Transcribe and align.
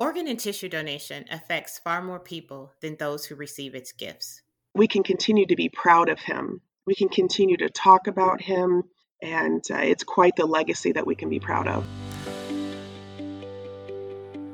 Organ 0.00 0.26
and 0.26 0.40
tissue 0.40 0.68
donation 0.68 1.24
affects 1.30 1.78
far 1.78 2.02
more 2.02 2.18
people 2.18 2.72
than 2.80 2.96
those 2.96 3.26
who 3.26 3.36
receive 3.36 3.76
its 3.76 3.92
gifts. 3.92 4.42
We 4.74 4.88
can 4.88 5.04
continue 5.04 5.46
to 5.46 5.54
be 5.54 5.68
proud 5.68 6.08
of 6.08 6.18
him. 6.18 6.62
We 6.84 6.96
can 6.96 7.08
continue 7.08 7.56
to 7.58 7.70
talk 7.70 8.08
about 8.08 8.42
him, 8.42 8.82
and 9.22 9.62
uh, 9.70 9.76
it's 9.76 10.02
quite 10.02 10.34
the 10.34 10.46
legacy 10.46 10.90
that 10.92 11.06
we 11.06 11.14
can 11.14 11.28
be 11.28 11.38
proud 11.38 11.68
of. 11.68 11.86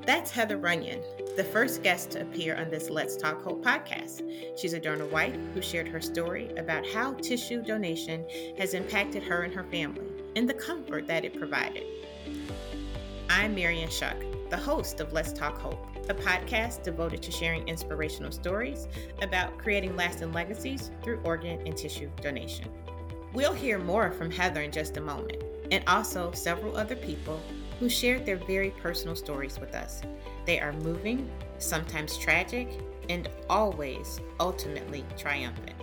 That's 0.04 0.30
Heather 0.30 0.58
Runyon, 0.58 1.03
the 1.37 1.45
first 1.45 1.82
guest 1.82 2.11
to 2.11 2.20
appear 2.20 2.57
on 2.57 2.70
this 2.70 2.91
Let's 2.91 3.16
Talk 3.16 3.43
Hope 3.43 3.64
podcast. 3.64 4.22
She's 4.61 4.75
a 4.75 4.80
donor 4.80 5.07
wife 5.07 5.36
who 5.54 5.62
shared 5.62 5.88
her 5.88 6.02
story 6.02 6.50
about 6.59 6.86
how 6.86 7.14
tissue 7.14 7.62
donation 7.62 8.27
has 8.59 8.75
impacted 8.75 9.22
her 9.22 9.43
and 9.43 9.54
her 9.54 9.64
family 9.64 10.07
and 10.36 10.46
the 10.46 10.54
comfort 10.54 11.07
that 11.07 11.25
it 11.25 11.38
provided. 11.38 11.84
I'm 13.30 13.54
Marian 13.54 13.88
Shuck, 13.88 14.16
the 14.51 14.57
host 14.57 14.98
of 14.98 15.12
Let's 15.12 15.32
Talk 15.32 15.59
Hope, 15.59 15.87
a 16.09 16.14
podcast 16.14 16.82
devoted 16.82 17.23
to 17.23 17.30
sharing 17.30 17.67
inspirational 17.68 18.32
stories 18.32 18.89
about 19.22 19.57
creating 19.58 19.95
lasting 19.95 20.32
legacies 20.32 20.91
through 21.04 21.21
organ 21.22 21.64
and 21.64 21.77
tissue 21.77 22.11
donation. 22.21 22.68
We'll 23.32 23.53
hear 23.53 23.79
more 23.79 24.11
from 24.11 24.29
Heather 24.29 24.63
in 24.63 24.72
just 24.72 24.96
a 24.96 25.00
moment, 25.00 25.44
and 25.71 25.85
also 25.86 26.32
several 26.32 26.77
other 26.77 26.96
people 26.96 27.41
who 27.79 27.89
shared 27.89 28.27
their 28.27 28.39
very 28.39 28.71
personal 28.71 29.14
stories 29.14 29.61
with 29.61 29.72
us. 29.72 30.03
They 30.46 30.58
are 30.58 30.72
moving, 30.72 31.30
sometimes 31.58 32.19
tragic, 32.19 32.69
and 33.08 33.28
always 33.48 34.20
ultimately 34.41 35.05
triumphant. 35.17 35.77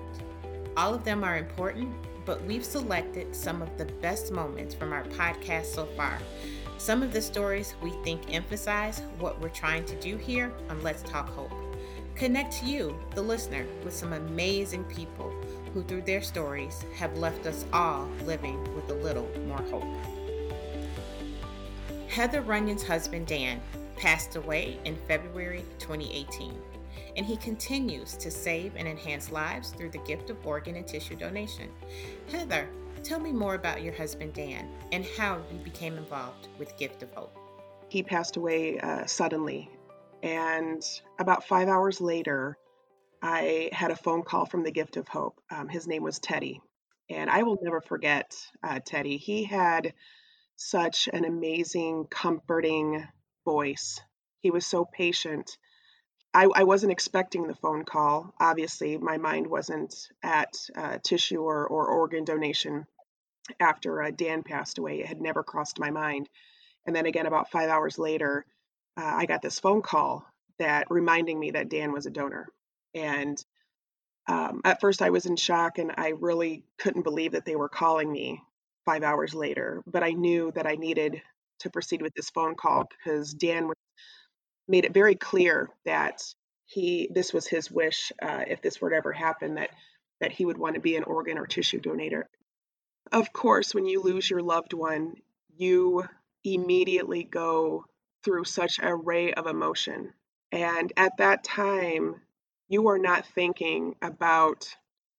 All 0.75 0.93
of 0.93 1.05
them 1.05 1.23
are 1.23 1.37
important, 1.37 1.95
but 2.25 2.43
we've 2.43 2.65
selected 2.65 3.33
some 3.33 3.61
of 3.61 3.77
the 3.77 3.85
best 3.85 4.33
moments 4.33 4.75
from 4.75 4.91
our 4.91 5.05
podcast 5.05 5.67
so 5.67 5.85
far 5.95 6.19
some 6.77 7.01
of 7.01 7.11
the 7.11 7.21
stories 7.21 7.75
we 7.81 7.89
think 8.03 8.33
emphasize 8.33 9.01
what 9.19 9.39
we're 9.41 9.49
trying 9.49 9.83
to 9.85 9.99
do 9.99 10.15
here 10.15 10.51
on 10.69 10.81
Let's 10.83 11.01
Talk 11.03 11.29
Hope. 11.29 11.51
Connect 12.15 12.63
you, 12.63 12.97
the 13.15 13.21
listener, 13.21 13.65
with 13.83 13.93
some 13.93 14.13
amazing 14.13 14.83
people 14.85 15.33
who, 15.73 15.83
through 15.83 16.03
their 16.03 16.21
stories, 16.21 16.85
have 16.95 17.17
left 17.17 17.45
us 17.45 17.65
all 17.73 18.07
living 18.25 18.63
with 18.75 18.89
a 18.89 18.93
little 18.93 19.27
more 19.47 19.61
hope. 19.63 19.83
Heather 22.07 22.41
Runyon's 22.41 22.83
husband, 22.83 23.27
Dan, 23.27 23.59
passed 23.95 24.35
away 24.35 24.79
in 24.85 24.95
February 25.07 25.63
2018, 25.79 26.53
and 27.15 27.25
he 27.25 27.37
continues 27.37 28.15
to 28.17 28.31
save 28.31 28.75
and 28.75 28.87
enhance 28.87 29.31
lives 29.31 29.71
through 29.71 29.89
the 29.89 29.97
gift 29.99 30.29
of 30.29 30.45
organ 30.45 30.75
and 30.75 30.87
tissue 30.87 31.15
donation. 31.15 31.69
Heather, 32.31 32.69
Tell 33.07 33.21
me 33.21 33.31
more 33.31 33.55
about 33.55 33.83
your 33.83 33.93
husband, 33.93 34.33
Dan, 34.33 34.69
and 34.91 35.05
how 35.05 35.41
you 35.49 35.59
became 35.59 35.97
involved 35.97 36.49
with 36.59 36.75
Gift 36.75 37.03
of 37.03 37.13
Hope. 37.13 37.33
He 37.87 38.03
passed 38.03 38.35
away 38.35 38.81
uh, 38.81 39.05
suddenly, 39.05 39.71
and 40.21 40.83
about 41.17 41.47
five 41.47 41.69
hours 41.69 42.01
later, 42.01 42.57
I 43.21 43.69
had 43.71 43.91
a 43.91 43.95
phone 43.95 44.23
call 44.23 44.45
from 44.45 44.63
the 44.63 44.71
Gift 44.71 44.97
of 44.97 45.07
Hope. 45.07 45.39
Um, 45.49 45.69
his 45.69 45.87
name 45.87 46.03
was 46.03 46.19
Teddy, 46.19 46.59
and 47.09 47.29
I 47.29 47.43
will 47.43 47.57
never 47.61 47.79
forget 47.79 48.35
uh, 48.61 48.81
Teddy. 48.83 49.15
He 49.15 49.45
had 49.45 49.93
such 50.57 51.07
an 51.13 51.23
amazing, 51.23 52.07
comforting 52.09 53.07
voice. 53.45 54.01
He 54.41 54.51
was 54.51 54.67
so 54.67 54.83
patient. 54.83 55.57
I, 56.33 56.49
I, 56.53 56.65
wasn't 56.65 56.91
expecting 56.91 57.47
the 57.47 57.55
phone 57.55 57.85
call. 57.85 58.33
Obviously, 58.37 58.97
my 58.97 59.17
mind 59.17 59.47
wasn't 59.47 59.95
at 60.21 60.57
uh, 60.75 60.97
tissue 61.01 61.39
or, 61.39 61.65
or 61.65 61.87
organ 61.87 62.25
donation 62.25 62.85
after 63.59 64.03
uh, 64.03 64.11
Dan 64.11 64.43
passed 64.43 64.77
away. 64.77 64.99
It 64.99 65.07
had 65.07 65.21
never 65.21 65.43
crossed 65.43 65.79
my 65.79 65.91
mind. 65.91 66.29
And 66.85 66.95
then 66.95 67.05
again, 67.05 67.25
about 67.25 67.51
five 67.51 67.69
hours 67.69 67.99
later, 67.99 68.45
uh, 68.97 69.13
I 69.15 69.25
got 69.25 69.41
this 69.41 69.59
phone 69.59 69.81
call 69.81 70.25
that 70.59 70.87
reminding 70.89 71.39
me 71.39 71.51
that 71.51 71.69
Dan 71.69 71.91
was 71.91 72.05
a 72.05 72.11
donor. 72.11 72.47
And 72.93 73.43
um, 74.27 74.61
at 74.65 74.81
first, 74.81 75.01
I 75.01 75.09
was 75.09 75.25
in 75.25 75.35
shock 75.35 75.77
and 75.77 75.93
I 75.97 76.09
really 76.19 76.63
couldn't 76.77 77.03
believe 77.03 77.33
that 77.33 77.45
they 77.45 77.55
were 77.55 77.69
calling 77.69 78.11
me 78.11 78.41
five 78.85 79.03
hours 79.03 79.33
later. 79.33 79.83
But 79.85 80.03
I 80.03 80.11
knew 80.11 80.51
that 80.55 80.67
I 80.67 80.75
needed 80.75 81.21
to 81.59 81.69
proceed 81.69 82.01
with 82.01 82.13
this 82.13 82.29
phone 82.29 82.55
call 82.55 82.85
because 82.89 83.33
Dan 83.33 83.69
made 84.67 84.85
it 84.85 84.93
very 84.93 85.15
clear 85.15 85.69
that 85.85 86.21
he 86.65 87.09
this 87.13 87.33
was 87.33 87.47
his 87.47 87.71
wish 87.71 88.11
uh, 88.21 88.43
if 88.47 88.61
this 88.61 88.81
were 88.81 88.89
to 88.89 88.95
ever 88.95 89.13
happen 89.13 89.55
that 89.55 89.69
that 90.19 90.31
he 90.31 90.45
would 90.45 90.57
want 90.57 90.75
to 90.75 90.81
be 90.81 90.95
an 90.95 91.03
organ 91.03 91.37
or 91.37 91.45
tissue 91.45 91.79
donator 91.79 92.23
of 93.11 93.33
course, 93.33 93.73
when 93.73 93.85
you 93.85 94.01
lose 94.01 94.29
your 94.29 94.41
loved 94.41 94.73
one, 94.73 95.15
you 95.55 96.03
immediately 96.43 97.23
go 97.23 97.85
through 98.23 98.45
such 98.45 98.79
an 98.79 98.85
array 98.85 99.33
of 99.33 99.47
emotion. 99.47 100.13
And 100.51 100.91
at 100.97 101.17
that 101.17 101.43
time, 101.43 102.21
you 102.67 102.87
are 102.89 102.97
not 102.97 103.25
thinking 103.25 103.95
about 104.01 104.67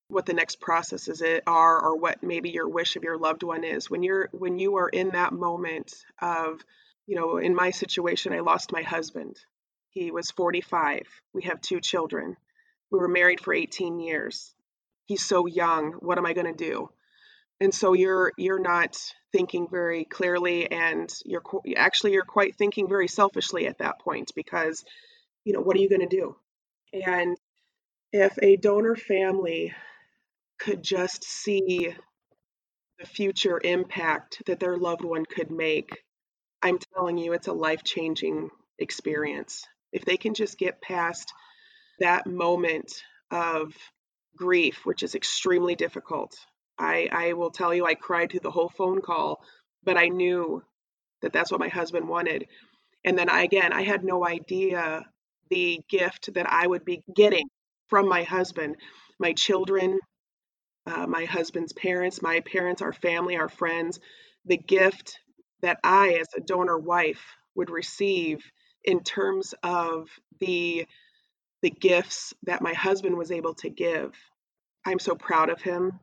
what 0.09 0.27
the 0.27 0.33
next 0.33 0.61
processes 0.61 1.23
are 1.47 1.83
or 1.83 1.97
what 1.97 2.23
maybe 2.23 2.51
your 2.51 2.69
wish 2.69 2.97
of 2.97 3.05
your 3.05 3.19
loved 3.19 3.43
one 3.43 3.65
is. 3.65 3.91
When 3.91 4.03
you're 4.03 4.29
when 4.33 4.59
you 4.59 4.77
are 4.77 4.89
in 4.89 5.11
that 5.11 5.33
moment 5.33 5.95
of 6.21 6.61
you 7.07 7.17
know 7.17 7.37
in 7.37 7.55
my 7.55 7.71
situation 7.71 8.33
i 8.33 8.41
lost 8.41 8.73
my 8.73 8.83
husband. 8.83 9.37
He 9.91 10.11
was 10.11 10.31
45 10.31 11.03
we 11.35 11.43
have 11.43 11.61
two 11.61 11.81
children. 11.81 12.37
We 12.91 12.99
were 12.99 13.09
married 13.09 13.41
for 13.41 13.53
18 13.53 14.01
years. 14.01 14.55
He's 15.05 15.23
so 15.23 15.47
young. 15.47 15.93
What 16.01 16.19
am 16.19 16.27
i 16.27 16.33
going 16.33 16.55
to 16.55 16.65
do 16.65 16.91
and 17.61 17.75
so 17.75 17.93
you're 17.93 18.33
you're 18.37 18.61
not 18.61 18.97
thinking 19.33 19.69
very 19.71 20.05
clearly 20.05 20.71
and 20.71 21.13
you're 21.25 21.43
actually 21.77 22.13
you're 22.13 22.25
quite 22.25 22.57
thinking 22.57 22.89
very 22.89 23.09
selfishly 23.09 23.67
at 23.67 23.79
that 23.79 23.99
point 24.01 24.31
because 24.35 24.85
you 25.45 25.53
know 25.53 25.61
what 25.61 25.77
are 25.77 25.81
you 25.81 25.89
going 25.89 26.09
to 26.09 26.17
do? 26.17 26.37
And 26.93 27.37
if 28.13 28.39
a 28.41 28.57
donor 28.57 28.97
family 28.97 29.75
could 30.59 30.83
just 30.83 31.25
see 31.25 31.95
the 32.99 33.07
future 33.07 33.61
impact 33.63 34.43
that 34.47 34.59
their 34.59 34.77
loved 34.77 35.05
one 35.05 35.25
could 35.25 35.51
make 35.51 36.03
i'm 36.63 36.79
telling 36.95 37.17
you 37.17 37.33
it's 37.33 37.47
a 37.47 37.53
life-changing 37.53 38.51
experience. 38.81 39.65
If 39.93 40.05
they 40.05 40.17
can 40.17 40.35
just 40.35 40.59
get 40.59 40.83
past 40.83 41.33
that 42.01 42.27
moment 42.27 42.93
of 43.31 43.75
grief 44.37 44.85
which 44.85 45.03
is 45.03 45.15
extremely 45.15 45.75
difficult 45.75 46.37
I, 46.79 47.09
I 47.13 47.33
will 47.35 47.51
tell 47.51 47.75
you, 47.75 47.87
I 47.87 47.95
cried 47.95 48.31
through 48.31 48.41
the 48.41 48.51
whole 48.51 48.69
phone 48.69 49.01
call, 49.01 49.43
but 49.85 49.97
I 49.97 50.09
knew 50.09 50.63
that 51.23 51.33
that's 51.33 51.51
what 51.51 51.61
my 51.61 51.69
husband 51.69 52.09
wanted. 52.09 52.47
And 53.05 53.19
then 53.19 53.29
I, 53.29 53.43
again, 53.43 53.73
I 53.73 53.83
had 53.83 54.05
no 54.05 54.27
idea 54.27 55.05
the 55.51 55.81
gift 55.89 56.35
that 56.35 56.51
I 56.51 56.67
would 56.67 56.85
be 56.85 57.03
getting 57.15 57.49
from 57.89 58.09
my 58.09 58.23
husband, 58.23 58.77
my 59.19 59.33
children, 59.33 59.99
uh, 60.87 61.07
my 61.07 61.25
husband's 61.25 61.73
parents, 61.73 62.23
my 62.23 62.41
parents, 62.41 62.83
our 62.83 62.93
family, 62.93 63.37
our 63.37 63.49
friends, 63.49 63.99
the 64.45 64.57
gift 64.57 65.19
that 65.63 65.79
I, 65.83 66.19
as 66.21 66.29
a 66.37 66.41
donor 66.41 66.79
wife, 66.79 67.23
would 67.55 67.71
receive 67.71 68.43
in 68.85 69.03
terms 69.03 69.55
of 69.63 70.09
the 70.41 70.87
the 71.63 71.71
gifts 71.71 72.35
that 72.45 72.63
my 72.63 72.73
husband 72.73 73.17
was 73.17 73.33
able 73.33 73.55
to 73.55 73.69
give. 73.69 74.15
I'm 74.87 75.01
so 75.01 75.17
proud 75.17 75.51
of 75.51 75.61
him. 75.61 75.99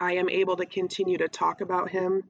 I 0.00 0.14
am 0.14 0.28
able 0.28 0.56
to 0.56 0.66
continue 0.66 1.18
to 1.18 1.28
talk 1.28 1.60
about 1.60 1.90
him. 1.90 2.22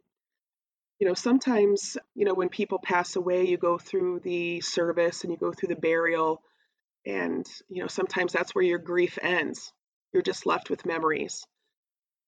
You 1.00 1.08
know, 1.08 1.14
sometimes, 1.14 1.97
you 2.14 2.25
know, 2.25 2.34
when 2.34 2.48
people 2.48 2.78
pass 2.78 3.16
away, 3.16 3.47
you 3.47 3.56
go 3.56 3.78
through 3.78 4.20
the 4.20 4.60
service 4.60 5.25
and 5.25 5.32
you 5.32 5.38
go 5.38 5.52
through 5.52 5.69
the 5.69 5.80
burial, 5.80 6.42
and, 7.04 7.47
you 7.69 7.82
know, 7.82 7.88
sometimes 7.88 8.32
that's 8.32 8.54
where 8.54 8.64
your 8.64 8.78
grief 8.78 9.19
ends. 9.20 9.72
You're 10.12 10.22
just 10.22 10.47
left 10.47 10.70
with 10.70 10.86
memories. 10.86 11.44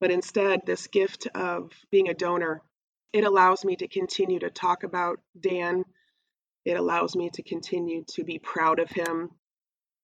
But 0.01 0.11
instead, 0.11 0.61
this 0.67 0.89
gift 0.89 1.29
of 1.35 1.73
being 1.91 2.09
a 2.09 2.15
donor, 2.15 2.63
it 3.13 3.25
allows 3.25 3.65
me 3.65 3.77
to 3.77 3.89
continue 3.89 4.41
to 4.41 4.51
talk 4.51 4.83
about 4.83 5.21
Dan. 5.39 5.85
It 6.65 6.77
allows 6.77 7.17
me 7.17 7.31
to 7.35 7.43
continue 7.43 8.05
to 8.09 8.25
be 8.25 8.39
proud 8.39 8.81
of 8.81 8.91
him. 8.91 9.31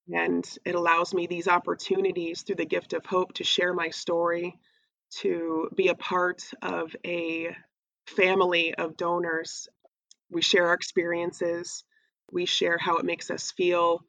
And 0.08 0.48
it 0.64 0.74
allows 0.74 1.12
me 1.12 1.26
these 1.26 1.48
opportunities 1.48 2.42
through 2.42 2.56
the 2.56 2.64
gift 2.64 2.92
of 2.92 3.04
hope 3.04 3.34
to 3.34 3.44
share 3.44 3.74
my 3.74 3.90
story, 3.90 4.58
to 5.20 5.68
be 5.74 5.88
a 5.88 5.94
part 5.94 6.42
of 6.62 6.94
a 7.04 7.54
family 8.06 8.74
of 8.74 8.96
donors. 8.96 9.68
We 10.30 10.42
share 10.42 10.68
our 10.68 10.74
experiences, 10.74 11.84
we 12.30 12.46
share 12.46 12.78
how 12.78 12.96
it 12.96 13.04
makes 13.04 13.30
us 13.30 13.50
feel. 13.50 14.04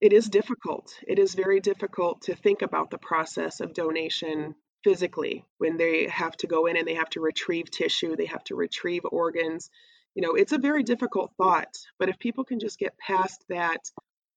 It 0.00 0.12
is 0.12 0.28
difficult. 0.28 0.92
It 1.06 1.18
is 1.18 1.34
very 1.34 1.60
difficult 1.60 2.22
to 2.22 2.34
think 2.34 2.62
about 2.62 2.90
the 2.90 2.98
process 2.98 3.60
of 3.60 3.74
donation 3.74 4.54
physically 4.84 5.44
when 5.58 5.76
they 5.76 6.08
have 6.08 6.36
to 6.38 6.46
go 6.46 6.66
in 6.66 6.76
and 6.76 6.86
they 6.86 6.94
have 6.94 7.10
to 7.10 7.20
retrieve 7.20 7.70
tissue, 7.70 8.16
they 8.16 8.26
have 8.26 8.42
to 8.44 8.56
retrieve 8.56 9.02
organs. 9.04 9.70
You 10.14 10.22
know, 10.22 10.34
it's 10.34 10.52
a 10.52 10.58
very 10.58 10.82
difficult 10.82 11.32
thought, 11.36 11.74
but 11.98 12.08
if 12.08 12.18
people 12.18 12.44
can 12.44 12.58
just 12.58 12.78
get 12.78 12.98
past 12.98 13.44
that 13.48 13.80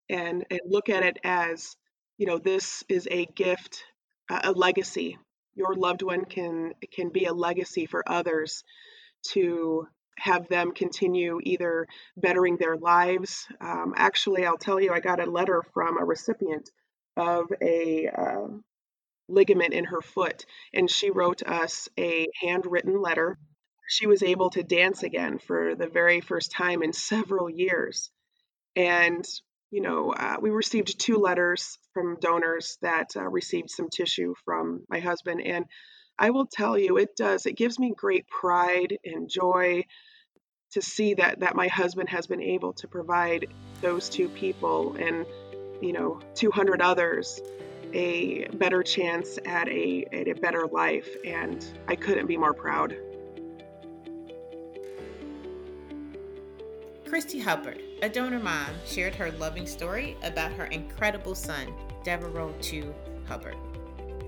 and, 0.08 0.46
and 0.50 0.60
look 0.66 0.90
at 0.90 1.04
it 1.04 1.18
as, 1.24 1.76
you 2.18 2.28
know, 2.28 2.38
this 2.38 2.84
is 2.88 3.08
a 3.10 3.26
gift, 3.26 3.84
a 4.30 4.52
legacy 4.52 5.18
your 5.56 5.76
loved 5.76 6.02
one 6.02 6.26
can 6.26 6.74
can 6.92 7.10
be 7.10 7.26
a 7.26 7.34
legacy 7.34 7.86
for 7.86 8.04
others 8.08 8.64
to 9.30 9.88
have 10.18 10.48
them 10.48 10.72
continue 10.72 11.40
either 11.44 11.88
bettering 12.16 12.58
their 12.58 12.78
lives. 12.78 13.48
Um, 13.60 13.94
actually, 13.98 14.46
I'll 14.46 14.58
tell 14.58 14.80
you, 14.80 14.94
I 14.94 15.00
got 15.00 15.20
a 15.20 15.30
letter 15.30 15.62
from 15.74 15.98
a 15.98 16.06
recipient 16.06 16.70
of 17.18 17.52
a 17.62 18.08
uh, 18.08 18.48
ligament 19.28 19.74
in 19.74 19.86
her 19.86 20.02
foot, 20.02 20.46
and 20.74 20.90
she 20.90 21.10
wrote 21.10 21.44
us 21.44 21.90
a 21.98 22.28
handwritten 22.42 23.02
letter. 23.02 23.38
She 23.88 24.08
was 24.08 24.24
able 24.24 24.50
to 24.52 24.64
dance 24.64 25.04
again 25.04 25.38
for 25.40 25.76
the 25.76 25.88
very 25.88 26.22
first 26.22 26.52
time 26.52 26.82
in 26.82 26.94
several 26.94 27.50
years. 27.50 28.10
And, 28.76 29.26
you 29.76 29.82
know, 29.82 30.14
uh, 30.14 30.38
we 30.40 30.52
received 30.52 30.98
two 30.98 31.18
letters 31.18 31.78
from 31.94 32.16
donors 32.22 32.78
that 32.82 33.10
uh, 33.18 33.28
received 33.28 33.70
some 33.70 33.90
tissue 33.90 34.34
from 34.46 34.86
my 34.88 35.00
husband. 35.00 35.42
And 35.46 35.66
I 36.18 36.30
will 36.30 36.46
tell 36.46 36.78
you, 36.78 36.96
it 36.96 37.18
does. 37.18 37.46
It 37.46 37.58
gives 37.58 37.78
me 37.78 37.94
great 37.94 38.26
pride 38.30 38.98
and 39.04 39.30
joy 39.30 39.84
to 40.72 40.82
see 40.82 41.16
that 41.16 41.42
that 41.42 41.58
my 41.58 41.68
husband 41.68 42.08
has 42.08 42.26
been 42.26 42.42
able 42.42 42.72
to 42.76 42.88
provide 42.88 43.48
those 43.82 44.08
two 44.08 44.30
people 44.30 44.96
and 44.96 45.26
you 45.82 45.92
know 45.92 46.22
200 46.36 46.82
others 46.82 47.42
a 47.94 48.48
better 48.54 48.82
chance 48.82 49.38
at 49.46 49.68
a 49.68 50.06
at 50.14 50.30
a 50.30 50.36
better 50.36 50.68
life 50.68 51.18
and 51.26 51.66
I 51.90 51.98
couldn't 51.98 52.28
be 52.28 52.38
more 52.38 52.54
proud. 52.54 52.96
Christy 57.16 57.40
Hubbard, 57.40 57.82
a 58.02 58.10
donor 58.10 58.40
mom, 58.40 58.72
shared 58.86 59.16
her 59.16 59.32
loving 59.32 59.66
story 59.66 60.18
about 60.22 60.52
her 60.52 60.66
incredible 60.66 61.34
son, 61.34 61.74
Devereaux 62.04 62.54
II 62.62 62.88
Hubbard. 63.26 63.56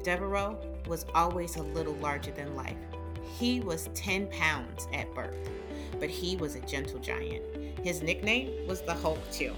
Devereaux 0.05 0.57
was 0.87 1.05
always 1.13 1.57
a 1.57 1.63
little 1.63 1.95
larger 1.95 2.31
than 2.31 2.55
life. 2.55 2.77
He 3.37 3.59
was 3.59 3.89
10 3.93 4.27
pounds 4.27 4.87
at 4.93 5.13
birth, 5.13 5.35
but 5.99 6.09
he 6.09 6.37
was 6.37 6.55
a 6.55 6.61
gentle 6.61 6.97
giant. 6.99 7.43
His 7.83 8.01
nickname 8.01 8.65
was 8.69 8.79
the 8.79 8.93
Hulk, 8.93 9.19
too. 9.33 9.53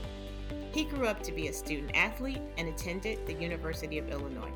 He 0.71 0.85
grew 0.85 1.05
up 1.05 1.21
to 1.21 1.31
be 1.31 1.49
a 1.49 1.53
student 1.53 1.91
athlete 1.93 2.41
and 2.57 2.67
attended 2.67 3.27
the 3.27 3.33
University 3.33 3.99
of 3.99 4.09
Illinois. 4.09 4.53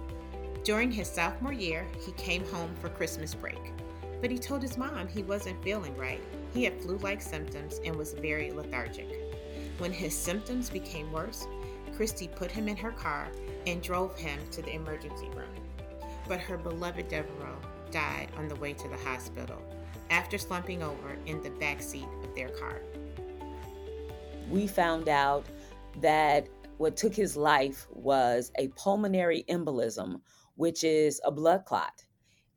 During 0.63 0.91
his 0.91 1.07
sophomore 1.07 1.53
year, 1.53 1.85
he 2.03 2.11
came 2.13 2.43
home 2.45 2.73
for 2.81 2.89
Christmas 2.89 3.35
break, 3.35 3.71
but 4.19 4.31
he 4.31 4.39
told 4.39 4.63
his 4.63 4.79
mom 4.79 5.07
he 5.07 5.21
wasn't 5.21 5.63
feeling 5.63 5.95
right. 5.95 6.23
He 6.53 6.63
had 6.63 6.81
flu 6.81 6.97
like 6.97 7.21
symptoms 7.21 7.79
and 7.83 7.95
was 7.95 8.13
very 8.13 8.51
lethargic. 8.51 9.07
When 9.79 9.91
his 9.91 10.15
symptoms 10.15 10.69
became 10.69 11.11
worse, 11.11 11.47
Christy 11.95 12.27
put 12.27 12.51
him 12.51 12.67
in 12.67 12.77
her 12.77 12.91
car 12.91 13.27
and 13.65 13.81
drove 13.81 14.17
him 14.17 14.39
to 14.51 14.61
the 14.61 14.73
emergency 14.73 15.29
room. 15.29 15.49
But 16.27 16.39
her 16.39 16.57
beloved 16.57 17.07
Devereaux 17.07 17.59
died 17.91 18.29
on 18.37 18.47
the 18.47 18.55
way 18.55 18.73
to 18.73 18.87
the 18.87 18.97
hospital 18.97 19.61
after 20.09 20.37
slumping 20.37 20.83
over 20.83 21.17
in 21.25 21.41
the 21.41 21.49
back 21.51 21.81
seat 21.81 22.07
of 22.23 22.35
their 22.35 22.49
car. 22.49 22.81
We 24.49 24.67
found 24.67 25.09
out 25.09 25.45
that 26.01 26.47
what 26.77 26.97
took 26.97 27.15
his 27.15 27.35
life 27.35 27.87
was 27.91 28.51
a 28.57 28.67
pulmonary 28.69 29.45
embolism, 29.47 30.21
which 30.55 30.83
is 30.83 31.19
a 31.23 31.31
blood 31.31 31.65
clot. 31.65 32.05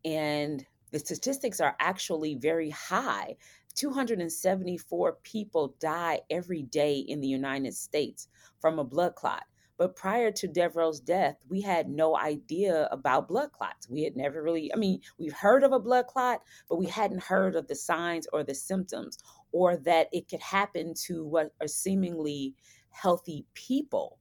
And 0.05 0.65
the 0.91 0.99
statistics 0.99 1.61
are 1.61 1.77
actually 1.81 2.35
very 2.35 2.71
high. 2.71 3.37
274 3.77 5.19
people 5.23 5.75
die 5.79 6.21
every 6.31 6.63
day 6.63 6.99
in 6.99 7.21
the 7.21 7.29
United 7.29 7.75
States 7.75 8.29
from 8.61 8.79
a 8.79 8.85
blood 8.85 9.15
clot. 9.15 9.45
But 9.79 9.95
prior 9.95 10.33
to 10.33 10.49
Devereaux's 10.49 11.01
death, 11.01 11.37
we 11.49 11.61
had 11.61 11.89
no 11.89 12.17
idea 12.17 12.89
about 12.91 13.29
blood 13.29 13.53
clots. 13.53 13.89
We 13.89 14.03
had 14.03 14.17
never 14.17 14.43
really, 14.43 14.73
I 14.73 14.77
mean, 14.77 15.01
we've 15.19 15.35
heard 15.35 15.65
of 15.65 15.73
a 15.73 15.79
blood 15.79 16.07
clot, 16.07 16.41
but 16.69 16.77
we 16.77 16.87
hadn't 16.87 17.23
heard 17.23 17.57
of 17.57 17.69
the 17.69 17.75
signs 17.75 18.27
or 18.33 18.43
the 18.43 18.55
symptoms 18.55 19.19
or 19.53 19.77
that 19.79 20.09
it 20.13 20.29
could 20.29 20.41
happen 20.41 20.95
to 21.07 21.27
what 21.27 21.53
are 21.61 21.69
seemingly 21.69 22.55
healthy 22.91 23.45
people. 23.53 24.19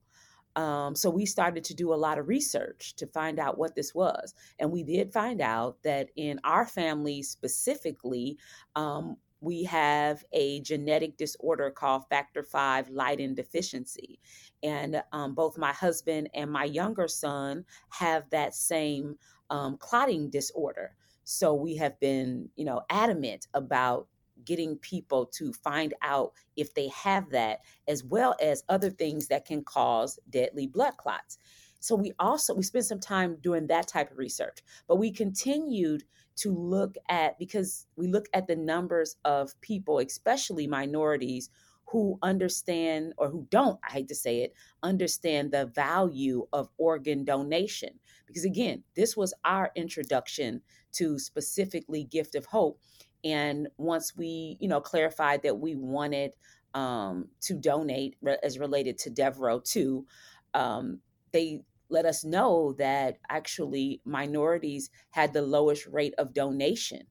Um, 0.57 0.95
so 0.95 1.09
we 1.09 1.25
started 1.25 1.63
to 1.65 1.73
do 1.73 1.93
a 1.93 1.95
lot 1.95 2.17
of 2.17 2.29
research 2.29 2.95
to 2.95 3.07
find 3.07 3.39
out 3.39 3.57
what 3.57 3.75
this 3.75 3.93
was. 3.93 4.33
And 4.59 4.71
we 4.71 4.83
did 4.83 5.11
find 5.11 5.41
out 5.41 5.77
that 5.83 6.09
in 6.15 6.39
our 6.43 6.65
family 6.65 7.23
specifically, 7.23 8.37
um, 8.75 9.17
we 9.41 9.63
have 9.63 10.23
a 10.33 10.61
genetic 10.61 11.17
disorder 11.17 11.69
called 11.69 12.03
factor 12.09 12.41
V 12.41 12.91
Leiden 12.91 13.35
deficiency. 13.35 14.19
And 14.63 15.03
um, 15.11 15.35
both 15.35 15.57
my 15.57 15.73
husband 15.73 16.29
and 16.33 16.51
my 16.51 16.63
younger 16.63 17.07
son 17.07 17.65
have 17.89 18.29
that 18.31 18.55
same 18.55 19.17
um, 19.49 19.77
clotting 19.77 20.29
disorder. 20.29 20.95
So 21.23 21.53
we 21.53 21.75
have 21.77 21.99
been, 21.99 22.49
you 22.55 22.65
know, 22.65 22.81
adamant 22.89 23.47
about 23.53 24.07
getting 24.43 24.77
people 24.77 25.25
to 25.25 25.53
find 25.53 25.93
out 26.01 26.33
if 26.55 26.73
they 26.73 26.87
have 26.89 27.29
that, 27.31 27.59
as 27.87 28.03
well 28.03 28.35
as 28.41 28.63
other 28.69 28.89
things 28.89 29.27
that 29.27 29.45
can 29.45 29.63
cause 29.63 30.19
deadly 30.29 30.67
blood 30.67 30.97
clots. 30.97 31.37
So 31.79 31.95
we 31.95 32.13
also 32.19 32.55
we 32.55 32.63
spent 32.63 32.85
some 32.85 32.99
time 32.99 33.37
doing 33.41 33.67
that 33.67 33.87
type 33.87 34.11
of 34.11 34.17
research, 34.17 34.59
but 34.87 34.95
we 34.95 35.11
continued 35.11 36.03
to 36.37 36.53
look 36.53 36.95
at 37.09 37.37
because 37.39 37.87
we 37.95 38.07
look 38.07 38.27
at 38.33 38.47
the 38.47 38.55
numbers 38.55 39.15
of 39.25 39.59
people, 39.61 39.99
especially 39.99 40.67
minorities, 40.67 41.49
who 41.87 42.17
understand 42.23 43.13
or 43.17 43.29
who 43.29 43.47
don't, 43.49 43.79
I 43.87 43.93
hate 43.93 44.07
to 44.07 44.15
say 44.15 44.41
it, 44.41 44.53
understand 44.81 45.51
the 45.51 45.67
value 45.67 46.47
of 46.51 46.69
organ 46.77 47.23
donation. 47.23 47.99
Because 48.25 48.43
again, 48.43 48.83
this 48.95 49.15
was 49.15 49.33
our 49.43 49.71
introduction 49.75 50.61
to 50.93 51.19
specifically 51.19 52.03
Gift 52.03 52.35
of 52.35 52.45
Hope. 52.45 52.79
And 53.23 53.69
once 53.77 54.15
we, 54.15 54.57
you 54.59 54.67
know, 54.67 54.81
clarified 54.81 55.43
that 55.43 55.59
we 55.59 55.75
wanted 55.75 56.35
um, 56.73 57.29
to 57.41 57.53
donate 57.53 58.15
as 58.43 58.59
related 58.59 58.97
to 58.99 59.09
Devereaux 59.09 59.59
too, 59.59 60.05
um, 60.53 60.99
they 61.31 61.61
let 61.89 62.05
us 62.05 62.23
know 62.23 62.73
that 62.77 63.17
actually 63.29 64.01
minorities 64.05 64.89
had 65.11 65.33
the 65.33 65.41
lowest 65.41 65.87
rate 65.87 66.13
of 66.17 66.33
donation. 66.33 67.03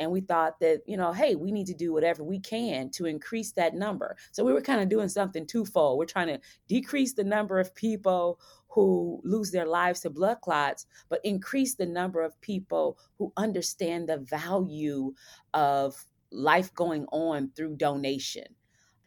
And 0.00 0.10
we 0.10 0.20
thought 0.20 0.58
that, 0.60 0.80
you 0.86 0.96
know, 0.96 1.12
hey, 1.12 1.36
we 1.36 1.52
need 1.52 1.66
to 1.68 1.74
do 1.74 1.92
whatever 1.92 2.24
we 2.24 2.40
can 2.40 2.90
to 2.90 3.06
increase 3.06 3.52
that 3.52 3.74
number. 3.74 4.16
So 4.32 4.44
we 4.44 4.52
were 4.52 4.60
kind 4.60 4.80
of 4.80 4.88
doing 4.88 5.08
something 5.08 5.46
twofold. 5.46 5.98
We're 5.98 6.06
trying 6.06 6.28
to 6.28 6.40
decrease 6.66 7.12
the 7.12 7.24
number 7.24 7.60
of 7.60 7.74
people 7.74 8.40
who 8.68 9.20
lose 9.22 9.50
their 9.50 9.66
lives 9.66 10.00
to 10.00 10.10
blood 10.10 10.40
clots, 10.40 10.86
but 11.08 11.20
increase 11.24 11.74
the 11.74 11.86
number 11.86 12.22
of 12.22 12.40
people 12.40 12.98
who 13.18 13.32
understand 13.36 14.08
the 14.08 14.18
value 14.18 15.12
of 15.54 16.04
life 16.32 16.74
going 16.74 17.06
on 17.12 17.50
through 17.54 17.76
donation. 17.76 18.46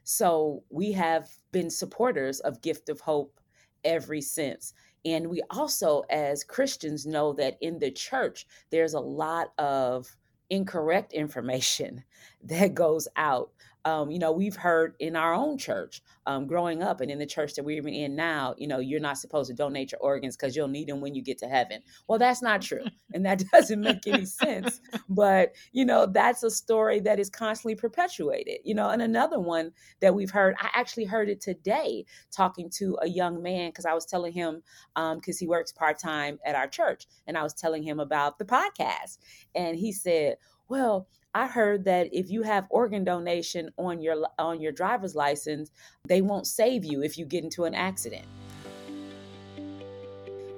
So 0.03 0.63
we 0.69 0.91
have 0.91 1.27
been 1.51 1.71
supporters 1.71 2.39
of 2.41 2.61
Gift 2.61 2.89
of 2.89 3.01
Hope 3.01 3.39
ever 3.85 4.19
sense. 4.21 4.73
And 5.05 5.29
we 5.29 5.41
also, 5.51 6.01
as 6.09 6.43
Christians, 6.43 7.05
know 7.05 7.31
that 7.33 7.57
in 7.61 7.79
the 7.79 7.91
church, 7.91 8.47
there's 8.71 8.95
a 8.95 8.99
lot 8.99 9.53
of 9.57 10.15
incorrect 10.49 11.13
information 11.13 12.03
that 12.43 12.73
goes 12.73 13.07
out 13.15 13.51
um, 13.85 14.09
you 14.09 14.17
know, 14.17 14.31
we've 14.31 14.55
heard 14.55 14.95
in 14.99 15.15
our 15.15 15.33
own 15.33 15.59
church 15.59 16.01
um, 16.25 16.47
growing 16.47 16.81
up 16.81 17.01
and 17.01 17.11
in 17.11 17.19
the 17.19 17.25
church 17.25 17.53
that 17.53 17.63
we're 17.63 17.77
even 17.77 17.93
in 17.93 18.15
now, 18.15 18.55
you 18.57 18.67
know, 18.67 18.79
you're 18.79 18.99
not 18.99 19.19
supposed 19.19 19.47
to 19.49 19.55
donate 19.55 19.91
your 19.91 20.01
organs 20.01 20.35
because 20.35 20.55
you'll 20.55 20.67
need 20.67 20.87
them 20.87 21.01
when 21.01 21.13
you 21.13 21.21
get 21.21 21.37
to 21.37 21.45
heaven. 21.47 21.81
Well, 22.07 22.17
that's 22.17 22.41
not 22.41 22.61
true. 22.61 22.83
And 23.13 23.25
that 23.25 23.43
doesn't 23.51 23.79
make 23.79 24.05
any 24.07 24.25
sense. 24.25 24.81
But, 25.07 25.55
you 25.71 25.85
know, 25.85 26.05
that's 26.05 26.43
a 26.43 26.51
story 26.51 26.99
that 27.01 27.17
is 27.17 27.29
constantly 27.29 27.75
perpetuated, 27.75 28.57
you 28.65 28.73
know. 28.75 28.89
And 28.89 29.01
another 29.01 29.39
one 29.39 29.71
that 30.01 30.13
we've 30.13 30.31
heard, 30.31 30.55
I 30.59 30.69
actually 30.73 31.05
heard 31.05 31.29
it 31.29 31.39
today 31.39 32.03
talking 32.35 32.69
to 32.71 32.97
a 33.01 33.07
young 33.07 33.41
man 33.41 33.69
because 33.69 33.85
I 33.85 33.93
was 33.93 34.05
telling 34.05 34.33
him, 34.33 34.63
because 34.95 35.13
um, 35.35 35.39
he 35.39 35.47
works 35.47 35.71
part 35.71 35.97
time 35.97 36.39
at 36.45 36.55
our 36.55 36.67
church, 36.67 37.05
and 37.25 37.37
I 37.37 37.43
was 37.43 37.53
telling 37.53 37.83
him 37.83 38.01
about 38.01 38.37
the 38.37 38.45
podcast. 38.45 39.19
And 39.53 39.77
he 39.77 39.93
said, 39.93 40.35
well, 40.67 41.07
I 41.35 41.47
heard 41.47 41.83
that 41.83 42.07
if 42.13 42.31
you 42.31 42.43
have 42.43 42.65
organ 42.69 43.03
donation 43.03 43.69
on 43.77 44.01
your 44.01 44.25
on 44.39 44.61
your 44.61 44.71
driver's 44.71 45.15
license, 45.15 45.69
they 46.07 46.21
won't 46.21 46.47
save 46.47 46.85
you 46.85 47.03
if 47.03 47.17
you 47.17 47.25
get 47.25 47.43
into 47.43 47.65
an 47.65 47.75
accident. 47.75 48.25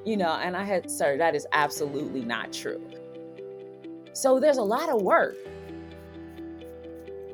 You 0.05 0.17
know, 0.17 0.33
and 0.33 0.55
I 0.55 0.63
had, 0.63 0.91
sir, 0.91 1.17
that 1.17 1.33
is 1.33 1.47
absolutely 1.51 2.21
not 2.21 2.53
true. 2.53 2.79
So 4.13 4.39
there's 4.39 4.57
a 4.57 4.63
lot 4.63 4.89
of 4.89 5.01
work. 5.01 5.35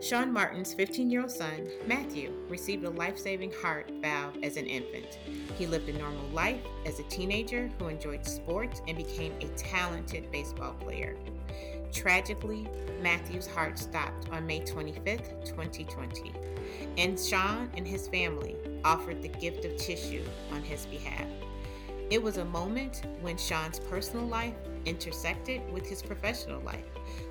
Sean 0.01 0.31
Martin's 0.31 0.73
15 0.73 1.11
year 1.11 1.21
old 1.21 1.31
son, 1.31 1.67
Matthew, 1.85 2.31
received 2.47 2.85
a 2.85 2.89
life 2.91 3.17
saving 3.17 3.51
heart 3.61 3.91
valve 4.01 4.37
as 4.41 4.55
an 4.55 4.67
infant. 4.67 5.19
He 5.57 5.67
lived 5.67 5.89
a 5.89 5.97
normal 5.97 6.29
life 6.29 6.61
as 6.85 7.01
a 7.01 7.03
teenager 7.03 7.69
who 7.77 7.89
enjoyed 7.89 8.25
sports 8.25 8.81
and 8.87 8.95
became 8.95 9.33
a 9.41 9.47
talented 9.57 10.31
baseball 10.31 10.75
player. 10.75 11.17
Tragically, 11.93 12.67
Matthew's 13.01 13.45
heart 13.45 13.77
stopped 13.77 14.27
on 14.31 14.47
May 14.47 14.61
25, 14.65 15.43
2020, 15.45 16.33
and 16.97 17.19
Sean 17.19 17.69
and 17.77 17.87
his 17.87 18.07
family 18.07 18.55
offered 18.83 19.21
the 19.21 19.27
gift 19.27 19.63
of 19.63 19.77
tissue 19.77 20.23
on 20.51 20.63
his 20.63 20.87
behalf. 20.87 21.27
It 22.09 22.21
was 22.21 22.37
a 22.37 22.45
moment 22.45 23.03
when 23.21 23.37
Sean's 23.37 23.79
personal 23.79 24.25
life 24.25 24.55
intersected 24.85 25.61
with 25.71 25.87
his 25.87 26.01
professional 26.01 26.61
life. 26.61 26.83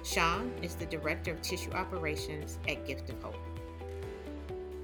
Sean 0.05 0.53
is 0.63 0.77
the 0.77 0.87
Director 0.87 1.33
of 1.33 1.43
Tissue 1.43 1.73
Operations 1.73 2.59
at 2.69 2.87
Gift 2.87 3.11
of 3.11 3.21
Hope. 3.23 3.37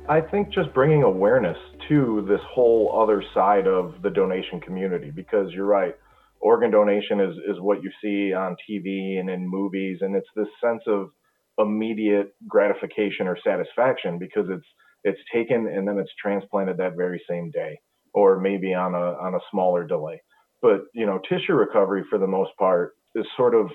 I 0.09 0.21
think 0.21 0.51
just 0.51 0.73
bringing 0.75 1.03
awareness 1.03 1.59
to 1.89 2.25
this 2.29 2.41
whole 2.49 2.99
other 3.01 3.23
side 3.33 3.67
of 3.67 4.03
the 4.03 4.11
donation 4.11 4.61
community 4.61 5.11
because 5.11 5.53
you're 5.53 5.67
right. 5.67 5.97
Organ 6.41 6.71
donation 6.71 7.21
is, 7.21 7.35
is 7.49 7.61
what 7.61 7.83
you 7.83 7.91
see 8.03 8.33
on 8.33 8.57
TV 8.69 9.19
and 9.19 9.29
in 9.29 9.49
movies, 9.49 9.99
and 10.01 10.15
it's 10.15 10.29
this 10.37 10.49
sense 10.63 10.83
of 10.87 11.11
immediate 11.59 12.35
gratification 12.47 13.27
or 13.27 13.37
satisfaction 13.45 14.19
because 14.19 14.47
it's 14.49 14.67
it's 15.05 15.21
taken 15.33 15.67
and 15.69 15.87
then 15.87 15.99
it's 15.99 16.11
transplanted 16.21 16.77
that 16.77 16.97
very 16.97 17.23
same 17.29 17.51
day 17.51 17.79
or 18.15 18.39
maybe 18.39 18.75
on 18.75 18.95
a 18.95 19.15
on 19.21 19.35
a 19.35 19.41
smaller 19.51 19.87
delay. 19.87 20.21
But 20.63 20.83
you 20.95 21.07
know, 21.07 21.21
tissue 21.29 21.55
recovery 21.55 22.05
for 22.09 22.19
the 22.19 22.27
most 22.27 22.51
part 22.59 22.95
is 23.15 23.27
sort 23.37 23.55
of 23.55 23.71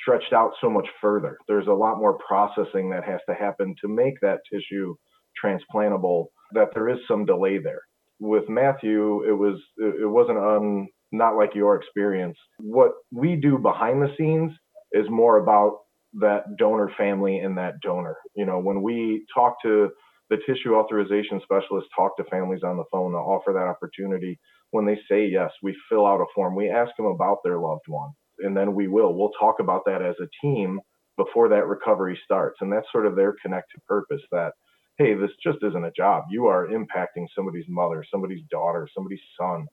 stretched 0.00 0.32
out 0.32 0.52
so 0.60 0.70
much 0.70 0.86
further. 1.00 1.36
There's 1.48 1.66
a 1.66 1.72
lot 1.72 1.98
more 1.98 2.18
processing 2.26 2.90
that 2.90 3.04
has 3.04 3.20
to 3.28 3.34
happen 3.34 3.74
to 3.80 3.88
make 3.88 4.14
that 4.20 4.40
tissue 4.50 4.94
transplantable 5.42 6.26
that 6.52 6.68
there 6.74 6.88
is 6.88 6.98
some 7.08 7.24
delay 7.24 7.58
there. 7.58 7.82
With 8.20 8.48
Matthew, 8.48 9.24
it 9.28 9.32
was 9.32 9.60
it 9.78 10.08
wasn't 10.08 10.38
un 10.38 10.88
not 11.12 11.36
like 11.36 11.54
your 11.54 11.76
experience. 11.76 12.36
What 12.58 12.92
we 13.10 13.36
do 13.36 13.58
behind 13.58 14.02
the 14.02 14.14
scenes 14.18 14.52
is 14.92 15.06
more 15.08 15.38
about 15.38 15.78
that 16.14 16.56
donor 16.58 16.90
family 16.96 17.38
and 17.38 17.56
that 17.58 17.80
donor. 17.82 18.16
You 18.34 18.46
know, 18.46 18.58
when 18.58 18.82
we 18.82 19.24
talk 19.34 19.56
to 19.62 19.90
the 20.30 20.38
tissue 20.46 20.74
authorization 20.74 21.40
specialist, 21.42 21.88
talk 21.94 22.16
to 22.16 22.24
families 22.24 22.62
on 22.64 22.76
the 22.76 22.84
phone 22.90 23.12
to 23.12 23.18
offer 23.18 23.52
that 23.52 23.68
opportunity. 23.68 24.38
When 24.70 24.86
they 24.86 24.98
say 25.10 25.26
yes, 25.26 25.50
we 25.62 25.76
fill 25.88 26.06
out 26.06 26.20
a 26.20 26.24
form. 26.34 26.56
We 26.56 26.70
ask 26.70 26.90
them 26.96 27.06
about 27.06 27.38
their 27.44 27.58
loved 27.58 27.84
one, 27.86 28.10
and 28.38 28.56
then 28.56 28.74
we 28.74 28.88
will. 28.88 29.14
We'll 29.14 29.32
talk 29.38 29.56
about 29.60 29.82
that 29.86 30.02
as 30.02 30.14
a 30.20 30.28
team 30.40 30.80
before 31.18 31.48
that 31.50 31.66
recovery 31.66 32.18
starts. 32.24 32.56
And 32.60 32.72
that's 32.72 32.86
sort 32.90 33.06
of 33.06 33.14
their 33.16 33.34
connected 33.42 33.84
purpose 33.86 34.22
that, 34.32 34.52
hey, 34.96 35.14
this 35.14 35.30
just 35.42 35.58
isn't 35.62 35.84
a 35.84 35.92
job. 35.94 36.24
You 36.30 36.46
are 36.46 36.68
impacting 36.68 37.26
somebody's 37.34 37.66
mother, 37.68 38.04
somebody's 38.10 38.44
daughter, 38.50 38.88
somebody's 38.94 39.20
son. 39.38 39.66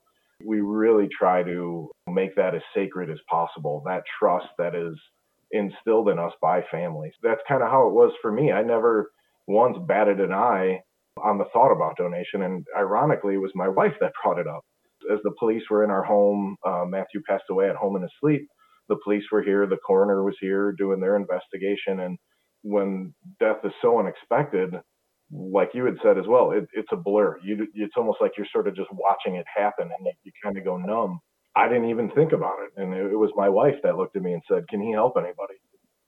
We 0.46 0.62
really 0.62 1.10
try 1.18 1.44
to 1.44 1.90
make 2.08 2.36
that 2.36 2.56
as 2.56 2.62
sacred 2.76 3.10
as 3.10 3.20
possible, 3.30 3.84
that 3.86 4.04
trust 4.20 4.48
that 4.58 4.76
is 4.76 4.96
instilled 5.52 6.10
in 6.10 6.20
us 6.20 6.34
by 6.42 6.64
families. 6.72 7.14
That's 7.24 7.42
kind 7.48 7.64
of 7.64 7.70
how 7.70 7.88
it 7.88 7.94
was 7.94 8.14
for 8.22 8.32
me. 8.32 8.52
I 8.52 8.64
never 8.64 9.12
once 9.48 9.78
batted 9.88 10.20
an 10.20 10.32
eye 10.32 10.82
on 11.24 11.38
the 11.38 11.46
thought 11.54 11.72
about 11.74 11.98
donation. 11.98 12.44
And 12.44 12.66
ironically, 12.78 13.36
it 13.36 13.40
was 13.42 13.52
my 13.56 13.68
wife 13.68 13.94
that 14.02 14.14
brought 14.24 14.40
it 14.40 14.48
up. 14.48 14.64
As 15.12 15.20
the 15.24 15.34
police 15.40 15.64
were 15.70 15.84
in 15.84 15.90
our 15.92 16.04
home, 16.04 16.56
uh, 16.66 16.86
Matthew 16.88 17.22
passed 17.28 17.46
away 17.50 17.70
at 17.70 17.76
home 17.76 17.96
in 17.96 18.02
his 18.04 18.12
sleep. 18.20 18.48
The 18.90 18.98
police 19.04 19.24
were 19.32 19.44
here, 19.44 19.68
the 19.68 19.78
coroner 19.86 20.24
was 20.24 20.36
here 20.42 20.72
doing 20.74 21.00
their 21.00 21.16
investigation. 21.16 22.02
And 22.02 22.18
when 22.64 23.14
death 23.40 23.58
is 23.64 23.72
so 23.82 24.00
unexpected, 24.00 24.76
like 25.32 25.70
you 25.74 25.86
had 25.86 25.96
said 26.04 26.18
as 26.18 26.26
well, 26.28 26.52
it, 26.52 26.68
it's 26.74 26.90
a 26.92 26.98
blur. 26.98 27.38
You, 27.44 27.68
it's 27.76 27.96
almost 27.98 28.20
like 28.22 28.32
you're 28.38 28.48
sort 28.52 28.68
of 28.68 28.76
just 28.76 28.90
watching 28.92 29.36
it 29.36 29.46
happen 29.56 29.90
and 29.96 30.06
you, 30.06 30.12
you 30.24 30.32
kind 30.44 30.58
of 30.58 30.64
go 30.64 30.78
numb. 30.78 31.20
I 31.56 31.68
didn't 31.68 31.90
even 31.90 32.12
think 32.12 32.32
about 32.32 32.58
it. 32.62 32.82
And 32.82 32.94
it, 32.94 33.12
it 33.12 33.16
was 33.16 33.32
my 33.36 33.50
wife 33.50 33.76
that 33.84 33.98
looked 33.98 34.16
at 34.16 34.22
me 34.22 34.34
and 34.34 34.42
said, 34.50 34.68
Can 34.70 34.82
he 34.82 34.92
help 34.92 35.16
anybody? 35.18 35.56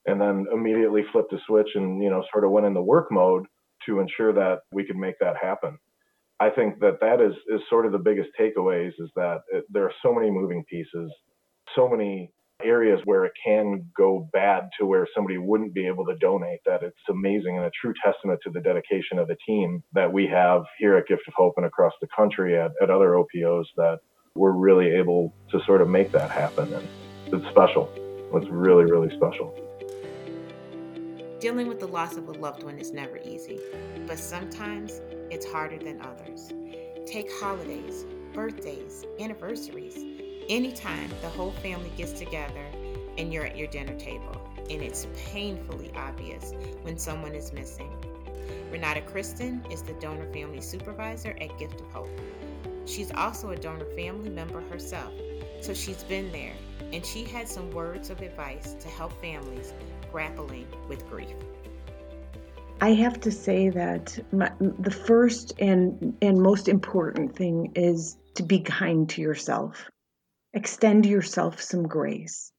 and 0.06 0.20
then 0.20 0.46
immediately 0.54 1.04
flipped 1.12 1.34
a 1.34 1.38
switch 1.46 1.70
and 1.76 2.02
you 2.02 2.10
know 2.10 2.24
sort 2.32 2.44
of 2.44 2.52
went 2.52 2.66
in 2.66 2.74
the 2.74 2.82
work 2.82 3.12
mode 3.12 3.46
to 3.86 4.00
ensure 4.00 4.34
that 4.34 4.60
we 4.72 4.86
could 4.86 4.96
make 4.96 5.16
that 5.20 5.36
happen. 5.42 5.78
I 6.40 6.50
think 6.50 6.80
that 6.80 7.00
that 7.02 7.22
is 7.22 7.34
is 7.50 7.62
sort 7.70 7.86
of 7.86 7.92
the 7.92 8.00
biggest 8.00 8.30
takeaways 8.40 8.94
is 9.00 9.10
that 9.16 9.42
it, 9.52 9.66
there 9.70 9.84
are 9.84 9.94
so 10.04 10.14
many 10.14 10.32
moving 10.32 10.64
pieces, 10.70 11.12
so 11.76 11.88
many 11.88 12.32
areas 12.64 13.00
where 13.06 13.26
it 13.26 13.34
can 13.44 13.86
go 13.96 14.30
bad 14.34 14.70
to 14.80 14.86
where 14.86 15.08
somebody 15.16 15.38
wouldn't 15.38 15.74
be 15.74 15.88
able 15.88 16.06
to 16.06 16.16
donate 16.18 16.60
that 16.66 16.84
it's 16.84 16.98
amazing 17.10 17.58
and 17.58 17.66
a 17.66 17.72
true 17.80 17.94
testament 18.04 18.40
to 18.44 18.50
the 18.52 18.62
dedication 18.62 19.20
of 19.20 19.28
the 19.28 19.38
team 19.46 19.84
that 19.94 20.12
we 20.12 20.28
have 20.28 20.64
here 20.78 20.96
at 20.98 21.08
Gift 21.08 21.24
of 21.28 21.34
Hope 21.36 21.54
and 21.58 21.66
across 21.66 21.94
the 22.02 22.08
country 22.16 22.60
at, 22.60 22.72
at 22.82 22.90
other 22.90 23.16
OPOs 23.16 23.66
that 23.78 24.00
we're 24.36 24.52
really 24.52 24.88
able 24.88 25.34
to 25.50 25.60
sort 25.66 25.82
of 25.82 25.90
make 25.90 26.12
that 26.12 26.32
happen 26.32 26.74
and 26.74 26.88
it's 27.28 27.48
special. 27.50 27.90
It's 28.34 28.50
really, 28.50 28.86
really 28.86 29.14
special. 29.16 29.54
Dealing 31.40 31.68
with 31.68 31.80
the 31.80 31.88
loss 31.88 32.18
of 32.18 32.28
a 32.28 32.32
loved 32.32 32.64
one 32.64 32.78
is 32.78 32.92
never 32.92 33.18
easy, 33.18 33.60
but 34.06 34.20
sometimes 34.20 35.02
it's 35.32 35.46
harder 35.46 35.78
than 35.78 36.02
others. 36.02 36.52
Take 37.06 37.32
holidays, 37.40 38.06
birthdays, 38.34 39.06
anniversaries, 39.20 40.11
anytime 40.52 41.10
the 41.22 41.30
whole 41.30 41.52
family 41.52 41.92
gets 41.96 42.12
together 42.12 42.66
and 43.18 43.34
you're 43.34 43.46
at 43.46 43.58
your 43.58 43.68
dinner 43.68 43.98
table, 43.98 44.36
and 44.70 44.82
it's 44.82 45.08
painfully 45.16 45.92
obvious 45.96 46.54
when 46.82 46.98
someone 46.98 47.34
is 47.34 47.54
missing. 47.54 47.90
Renata 48.70 49.02
Kristen 49.02 49.66
is 49.72 49.82
the 49.82 49.94
donor 49.94 50.32
family 50.34 50.62
supervisor 50.62 51.38
at 51.40 51.58
Gift 51.58 51.80
of 51.80 51.90
Hope. 51.92 52.20
She's 52.86 53.12
also 53.14 53.52
a 53.52 53.56
donor 53.56 53.86
family 53.96 54.30
member 54.30 54.62
herself, 54.70 55.14
so 55.62 55.74
she's 55.74 56.04
been 56.04 56.32
there, 56.34 56.54
and 56.92 57.06
she 57.06 57.24
had 57.24 57.48
some 57.48 57.72
words 57.72 58.10
of 58.10 58.22
advice 58.22 58.74
to 58.82 58.90
help 58.90 59.14
families 59.22 59.74
grappling 60.12 60.68
with 60.90 61.08
grief? 61.10 61.30
I 62.82 62.90
have 62.94 63.20
to 63.22 63.32
say 63.32 63.70
that 63.70 64.20
my, 64.32 64.52
the 64.60 64.92
first 64.92 65.54
and 65.60 66.18
and 66.22 66.42
most 66.42 66.68
important 66.68 67.36
thing 67.36 67.72
is 67.76 68.18
to 68.36 68.44
be 68.44 68.60
kind 68.60 69.08
to 69.10 69.22
yourself. 69.22 69.90
Extend 70.54 71.06
yourself 71.06 71.62
some 71.62 71.84
grace. 71.84 72.52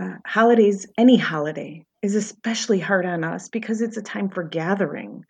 Uh, 0.00 0.16
holidays, 0.24 0.86
any 0.96 1.16
holiday, 1.16 1.84
is 2.02 2.14
especially 2.14 2.80
hard 2.80 3.04
on 3.04 3.24
us 3.24 3.48
because 3.48 3.82
it's 3.82 3.96
a 3.96 4.02
time 4.02 4.28
for 4.28 4.42
gathering, 4.42 5.24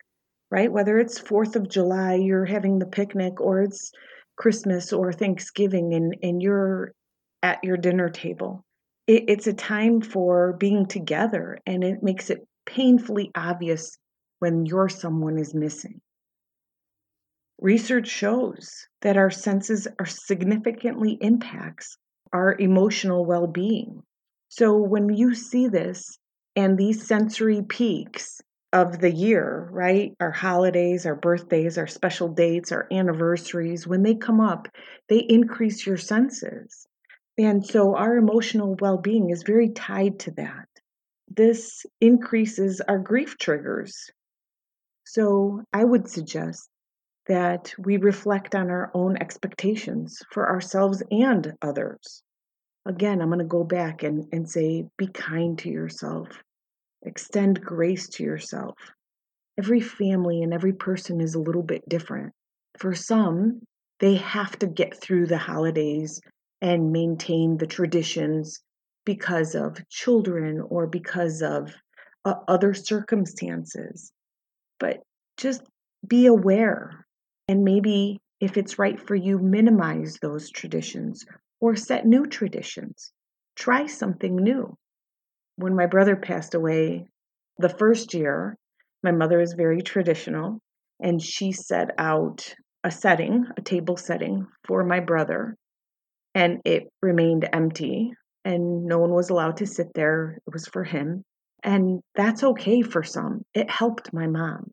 right? 0.49 0.71
Whether 0.71 0.99
it's 0.99 1.19
Fourth 1.19 1.55
of 1.55 1.69
July, 1.69 2.15
you're 2.15 2.45
having 2.45 2.79
the 2.79 2.85
picnic, 2.85 3.41
or 3.41 3.61
it's 3.61 3.91
Christmas 4.37 4.93
or 4.93 5.11
Thanksgiving, 5.11 5.93
and 5.93 6.15
and 6.23 6.41
you're 6.41 6.93
at 7.43 7.63
your 7.63 7.77
dinner 7.77 8.09
table 8.09 8.63
it, 9.07 9.25
it's 9.27 9.47
a 9.47 9.53
time 9.53 10.01
for 10.01 10.53
being 10.53 10.85
together 10.85 11.59
and 11.65 11.83
it 11.83 12.01
makes 12.01 12.29
it 12.29 12.45
painfully 12.65 13.31
obvious 13.35 13.97
when 14.39 14.65
your 14.65 14.89
someone 14.89 15.37
is 15.37 15.53
missing. 15.53 16.01
Research 17.61 18.07
shows 18.07 18.87
that 19.01 19.17
our 19.17 19.29
senses 19.29 19.87
are 19.99 20.05
significantly 20.07 21.19
impacts 21.21 21.95
our 22.33 22.55
emotional 22.57 23.23
well-being. 23.23 24.01
So 24.49 24.77
when 24.77 25.13
you 25.13 25.35
see 25.35 25.67
this 25.67 26.17
and 26.55 26.75
these 26.75 27.05
sensory 27.05 27.61
peaks 27.61 28.41
of 28.73 28.99
the 28.99 29.11
year, 29.11 29.69
right? 29.71 30.11
Our 30.19 30.31
holidays, 30.31 31.05
our 31.05 31.15
birthdays, 31.15 31.77
our 31.77 31.85
special 31.85 32.29
dates, 32.29 32.71
our 32.71 32.87
anniversaries, 32.91 33.85
when 33.85 34.01
they 34.01 34.15
come 34.15 34.41
up, 34.41 34.67
they 35.07 35.19
increase 35.19 35.85
your 35.85 35.97
senses. 35.97 36.87
And 37.37 37.63
so 37.63 37.95
our 37.95 38.17
emotional 38.17 38.75
well 38.81 38.97
being 38.97 39.29
is 39.29 39.43
very 39.43 39.69
tied 39.69 40.19
to 40.21 40.31
that. 40.31 40.67
This 41.27 41.85
increases 41.99 42.81
our 42.81 42.97
grief 42.97 43.37
triggers. 43.37 44.09
So 45.05 45.61
I 45.71 45.83
would 45.83 46.09
suggest 46.09 46.70
that 47.31 47.73
we 47.77 47.95
reflect 47.95 48.55
on 48.55 48.69
our 48.69 48.91
own 48.93 49.15
expectations 49.15 50.21
for 50.33 50.49
ourselves 50.49 51.01
and 51.11 51.53
others. 51.61 52.23
Again, 52.85 53.21
I'm 53.21 53.29
going 53.29 53.39
to 53.39 53.45
go 53.45 53.63
back 53.63 54.03
and, 54.03 54.25
and 54.33 54.49
say 54.49 54.83
be 54.97 55.07
kind 55.07 55.57
to 55.59 55.69
yourself, 55.69 56.27
extend 57.03 57.61
grace 57.61 58.09
to 58.09 58.23
yourself. 58.23 58.75
Every 59.57 59.79
family 59.79 60.43
and 60.43 60.53
every 60.53 60.73
person 60.73 61.21
is 61.21 61.33
a 61.33 61.39
little 61.39 61.63
bit 61.63 61.87
different. 61.87 62.33
For 62.77 62.93
some, 62.93 63.61
they 64.01 64.15
have 64.15 64.59
to 64.59 64.67
get 64.67 64.99
through 64.99 65.27
the 65.27 65.37
holidays 65.37 66.19
and 66.61 66.91
maintain 66.91 67.57
the 67.57 67.67
traditions 67.67 68.59
because 69.05 69.55
of 69.55 69.87
children 69.87 70.59
or 70.59 70.85
because 70.85 71.41
of 71.41 71.73
uh, 72.25 72.33
other 72.49 72.73
circumstances. 72.73 74.11
But 74.81 74.97
just 75.37 75.61
be 76.05 76.25
aware 76.25 77.00
and 77.51 77.65
maybe 77.65 78.17
if 78.39 78.55
it's 78.55 78.79
right 78.79 78.97
for 78.97 79.13
you, 79.13 79.37
minimize 79.37 80.17
those 80.21 80.49
traditions 80.49 81.25
or 81.59 81.75
set 81.75 82.05
new 82.05 82.25
traditions. 82.25 83.11
Try 83.57 83.87
something 83.87 84.37
new. 84.37 84.77
When 85.57 85.75
my 85.75 85.85
brother 85.85 86.15
passed 86.15 86.55
away 86.55 87.07
the 87.57 87.67
first 87.67 88.13
year, 88.13 88.55
my 89.03 89.11
mother 89.11 89.41
is 89.41 89.51
very 89.51 89.81
traditional 89.81 90.59
and 91.01 91.21
she 91.21 91.51
set 91.51 91.89
out 91.97 92.55
a 92.85 92.89
setting, 92.89 93.45
a 93.57 93.61
table 93.61 93.97
setting 93.97 94.47
for 94.65 94.85
my 94.85 95.01
brother 95.01 95.57
and 96.33 96.61
it 96.63 96.83
remained 97.01 97.49
empty 97.51 98.13
and 98.45 98.85
no 98.85 98.97
one 98.97 99.11
was 99.11 99.29
allowed 99.29 99.57
to 99.57 99.67
sit 99.67 99.87
there. 99.93 100.37
It 100.47 100.53
was 100.53 100.67
for 100.67 100.85
him. 100.85 101.23
And 101.63 101.99
that's 102.15 102.45
okay 102.45 102.81
for 102.81 103.03
some. 103.03 103.41
It 103.53 103.69
helped 103.69 104.13
my 104.13 104.27
mom. 104.27 104.71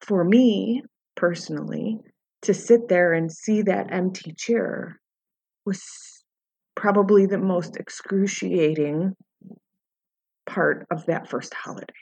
For 0.00 0.24
me 0.24 0.82
personally, 1.14 2.00
to 2.42 2.54
sit 2.54 2.88
there 2.88 3.12
and 3.12 3.30
see 3.32 3.62
that 3.62 3.92
empty 3.92 4.32
chair 4.36 5.00
was 5.66 5.82
probably 6.76 7.26
the 7.26 7.38
most 7.38 7.76
excruciating 7.76 9.14
part 10.46 10.86
of 10.90 11.04
that 11.06 11.28
first 11.28 11.52
holiday. 11.52 11.92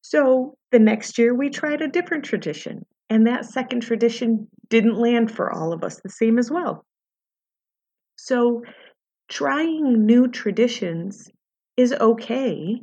So 0.00 0.54
the 0.72 0.78
next 0.78 1.18
year 1.18 1.34
we 1.34 1.50
tried 1.50 1.80
a 1.80 1.88
different 1.88 2.24
tradition, 2.24 2.84
and 3.10 3.26
that 3.26 3.44
second 3.44 3.80
tradition 3.80 4.48
didn't 4.68 4.96
land 4.96 5.30
for 5.30 5.52
all 5.52 5.72
of 5.72 5.84
us 5.84 6.00
the 6.02 6.10
same 6.10 6.38
as 6.38 6.50
well. 6.50 6.84
So 8.16 8.62
trying 9.28 10.06
new 10.06 10.28
traditions 10.28 11.28
is 11.76 11.92
okay, 11.92 12.82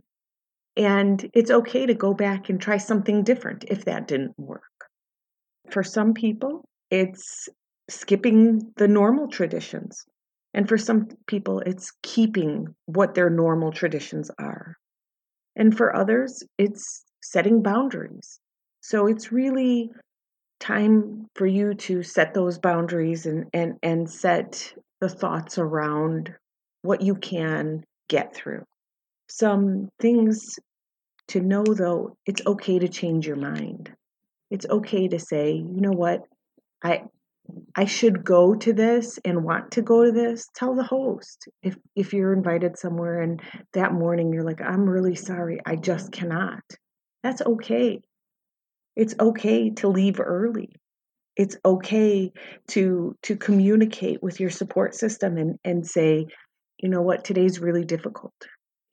and 0.77 1.29
it's 1.33 1.51
okay 1.51 1.85
to 1.85 1.93
go 1.93 2.13
back 2.13 2.49
and 2.49 2.59
try 2.61 2.77
something 2.77 3.23
different 3.23 3.65
if 3.67 3.85
that 3.85 4.07
didn't 4.07 4.37
work. 4.37 4.63
For 5.71 5.83
some 5.83 6.13
people, 6.13 6.65
it's 6.89 7.47
skipping 7.89 8.73
the 8.77 8.87
normal 8.87 9.27
traditions. 9.27 10.05
And 10.53 10.67
for 10.67 10.77
some 10.77 11.07
people, 11.27 11.59
it's 11.61 11.91
keeping 12.03 12.75
what 12.85 13.13
their 13.13 13.29
normal 13.29 13.71
traditions 13.71 14.29
are. 14.37 14.75
And 15.55 15.75
for 15.75 15.95
others, 15.95 16.43
it's 16.57 17.05
setting 17.23 17.61
boundaries. 17.61 18.39
So 18.81 19.07
it's 19.07 19.31
really 19.31 19.91
time 20.59 21.27
for 21.35 21.47
you 21.47 21.73
to 21.73 22.03
set 22.03 22.33
those 22.33 22.59
boundaries 22.59 23.25
and, 23.25 23.45
and, 23.53 23.73
and 23.81 24.09
set 24.09 24.73
the 24.99 25.09
thoughts 25.09 25.57
around 25.57 26.33
what 26.81 27.01
you 27.01 27.15
can 27.15 27.83
get 28.09 28.35
through. 28.35 28.63
Some 29.29 29.89
things 29.99 30.59
to 31.29 31.39
know 31.39 31.63
though, 31.63 32.17
it's 32.25 32.45
okay 32.45 32.79
to 32.79 32.89
change 32.89 33.25
your 33.25 33.37
mind. 33.37 33.91
It's 34.51 34.65
okay 34.69 35.07
to 35.07 35.17
say, 35.17 35.53
you 35.53 35.81
know 35.81 35.93
what, 35.93 36.21
I 36.83 37.03
I 37.75 37.85
should 37.85 38.23
go 38.23 38.53
to 38.55 38.73
this 38.73 39.17
and 39.25 39.43
want 39.43 39.71
to 39.71 39.81
go 39.81 40.05
to 40.05 40.11
this, 40.11 40.47
tell 40.55 40.75
the 40.75 40.83
host. 40.83 41.47
If 41.63 41.75
if 41.95 42.13
you're 42.13 42.33
invited 42.33 42.77
somewhere 42.77 43.21
and 43.21 43.41
that 43.73 43.93
morning 43.93 44.31
you're 44.31 44.43
like, 44.43 44.61
I'm 44.61 44.87
really 44.87 45.15
sorry, 45.15 45.59
I 45.65 45.75
just 45.77 46.11
cannot. 46.11 46.63
That's 47.23 47.41
okay. 47.41 48.01
It's 48.95 49.15
okay 49.19 49.71
to 49.71 49.87
leave 49.87 50.19
early. 50.19 50.75
It's 51.37 51.57
okay 51.63 52.31
to 52.69 53.15
to 53.23 53.35
communicate 53.37 54.21
with 54.21 54.39
your 54.39 54.49
support 54.49 54.95
system 54.95 55.37
and, 55.37 55.57
and 55.63 55.87
say, 55.87 56.27
you 56.77 56.89
know 56.89 57.01
what, 57.01 57.23
today's 57.23 57.59
really 57.59 57.85
difficult. 57.85 58.33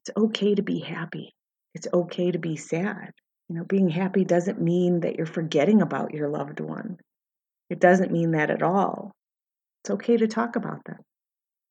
It's 0.04 0.16
okay 0.16 0.54
to 0.54 0.62
be 0.62 0.80
happy. 0.80 1.34
It's 1.74 1.88
okay 1.92 2.30
to 2.30 2.38
be 2.38 2.56
sad. 2.56 3.10
You 3.48 3.56
know, 3.56 3.64
being 3.64 3.88
happy 3.88 4.24
doesn't 4.24 4.60
mean 4.60 5.00
that 5.00 5.16
you're 5.16 5.26
forgetting 5.26 5.80
about 5.80 6.14
your 6.14 6.28
loved 6.28 6.60
one. 6.60 6.98
It 7.70 7.80
doesn't 7.80 8.12
mean 8.12 8.32
that 8.32 8.50
at 8.50 8.62
all. 8.62 9.12
It's 9.82 9.90
okay 9.90 10.16
to 10.18 10.26
talk 10.28 10.56
about 10.56 10.84
them. 10.84 10.98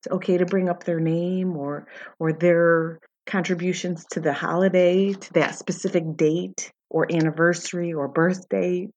It's 0.02 0.12
okay 0.14 0.38
to 0.38 0.46
bring 0.46 0.70
up 0.70 0.84
their 0.84 1.00
name 1.00 1.56
or 1.56 1.88
or 2.20 2.34
their 2.34 3.00
contributions 3.26 4.06
to 4.12 4.20
the 4.20 4.34
holiday, 4.34 5.14
to 5.14 5.34
that 5.34 5.56
specific 5.56 6.16
date 6.16 6.72
or 6.90 7.12
anniversary 7.12 7.94
or 7.94 8.08
birth 8.08 8.48
date. 8.50 8.92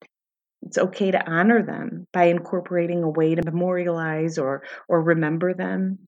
It's 0.63 0.77
okay 0.77 1.11
to 1.11 1.29
honor 1.29 1.63
them 1.63 2.07
by 2.13 2.25
incorporating 2.25 3.03
a 3.03 3.09
way 3.09 3.35
to 3.35 3.43
memorialize 3.43 4.37
or 4.37 4.63
or 4.87 5.01
remember 5.01 5.53
them. 5.53 5.99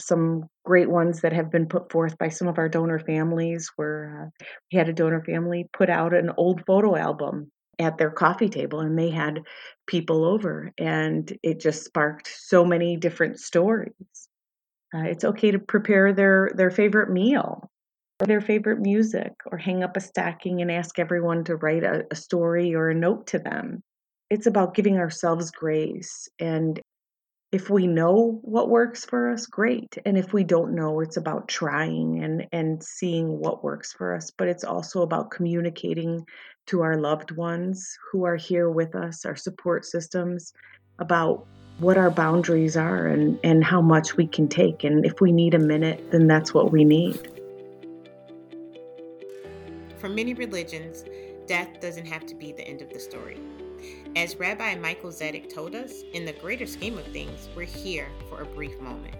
Some 0.00 0.48
great 0.64 0.90
ones 0.90 1.20
that 1.20 1.32
have 1.32 1.50
been 1.50 1.66
put 1.66 1.90
forth 1.92 2.16
by 2.18 2.28
some 2.28 2.48
of 2.48 2.58
our 2.58 2.68
donor 2.68 2.98
families 2.98 3.70
where 3.76 4.30
uh, 4.40 4.44
we 4.72 4.78
had 4.78 4.88
a 4.88 4.92
donor 4.92 5.22
family 5.22 5.68
put 5.72 5.90
out 5.90 6.14
an 6.14 6.30
old 6.36 6.64
photo 6.66 6.96
album 6.96 7.50
at 7.78 7.98
their 7.98 8.10
coffee 8.10 8.48
table 8.48 8.80
and 8.80 8.98
they 8.98 9.10
had 9.10 9.40
people 9.86 10.24
over 10.24 10.70
and 10.78 11.36
it 11.42 11.60
just 11.60 11.84
sparked 11.84 12.28
so 12.28 12.64
many 12.64 12.96
different 12.96 13.38
stories. 13.38 13.92
Uh, 14.94 15.04
it's 15.04 15.24
okay 15.24 15.50
to 15.50 15.58
prepare 15.58 16.12
their 16.12 16.50
their 16.54 16.70
favorite 16.70 17.10
meal 17.10 17.70
or 18.20 18.26
their 18.26 18.40
favorite 18.40 18.80
music 18.80 19.32
or 19.46 19.56
hang 19.56 19.82
up 19.82 19.96
a 19.96 20.00
stacking 20.00 20.60
and 20.60 20.70
ask 20.70 20.98
everyone 20.98 21.44
to 21.44 21.56
write 21.56 21.84
a, 21.84 22.04
a 22.10 22.16
story 22.16 22.74
or 22.74 22.90
a 22.90 22.94
note 22.94 23.26
to 23.28 23.38
them. 23.38 23.82
It's 24.30 24.46
about 24.46 24.74
giving 24.74 24.98
ourselves 24.98 25.50
grace 25.50 26.28
and 26.38 26.80
if 27.52 27.68
we 27.68 27.86
know 27.86 28.38
what 28.42 28.68
works 28.68 29.04
for 29.04 29.30
us 29.30 29.46
great. 29.46 29.98
And 30.06 30.16
if 30.16 30.32
we 30.32 30.44
don't 30.44 30.74
know 30.74 31.00
it's 31.00 31.16
about 31.16 31.48
trying 31.48 32.22
and 32.22 32.46
and 32.52 32.82
seeing 32.82 33.38
what 33.38 33.64
works 33.64 33.92
for 33.92 34.14
us. 34.14 34.30
But 34.30 34.48
it's 34.48 34.64
also 34.64 35.02
about 35.02 35.30
communicating 35.30 36.24
to 36.66 36.82
our 36.82 36.96
loved 36.96 37.32
ones 37.32 37.98
who 38.10 38.24
are 38.24 38.36
here 38.36 38.70
with 38.70 38.94
us 38.94 39.24
our 39.24 39.34
support 39.34 39.84
systems 39.84 40.52
about 41.00 41.46
what 41.78 41.96
our 41.96 42.10
boundaries 42.10 42.76
are 42.76 43.06
and 43.06 43.38
and 43.42 43.64
how 43.64 43.80
much 43.80 44.16
we 44.16 44.26
can 44.26 44.46
take. 44.46 44.84
And 44.84 45.04
if 45.04 45.20
we 45.20 45.32
need 45.32 45.54
a 45.54 45.58
minute 45.58 46.12
then 46.12 46.28
that's 46.28 46.54
what 46.54 46.70
we 46.70 46.84
need. 46.84 47.32
For 49.98 50.08
many 50.08 50.34
religions 50.34 51.04
death 51.46 51.80
doesn't 51.80 52.06
have 52.06 52.26
to 52.26 52.36
be 52.36 52.52
the 52.52 52.62
end 52.62 52.80
of 52.80 52.90
the 52.90 53.00
story 53.00 53.40
as 54.16 54.36
Rabbi 54.36 54.74
Michael 54.76 55.10
Zedek 55.10 55.52
told 55.52 55.74
us, 55.74 56.02
in 56.12 56.24
the 56.24 56.32
greater 56.32 56.66
scheme 56.66 56.98
of 56.98 57.06
things, 57.06 57.48
we're 57.54 57.64
here 57.64 58.08
for 58.28 58.42
a 58.42 58.46
brief 58.46 58.78
moment. 58.80 59.16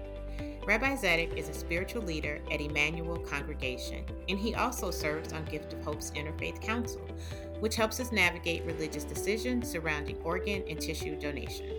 Rabbi 0.66 0.94
Zedek 0.96 1.36
is 1.36 1.48
a 1.48 1.54
spiritual 1.54 2.02
leader 2.02 2.40
at 2.52 2.60
Emanuel 2.60 3.18
Congregation, 3.18 4.04
and 4.28 4.38
he 4.38 4.54
also 4.54 4.90
serves 4.90 5.32
on 5.32 5.44
Gift 5.46 5.72
of 5.72 5.82
Hope's 5.82 6.10
Interfaith 6.10 6.60
Council, 6.60 7.00
which 7.60 7.76
helps 7.76 7.98
us 8.00 8.12
navigate 8.12 8.64
religious 8.64 9.04
decisions 9.04 9.70
surrounding 9.70 10.18
organ 10.22 10.62
and 10.68 10.80
tissue 10.80 11.18
donation. 11.18 11.70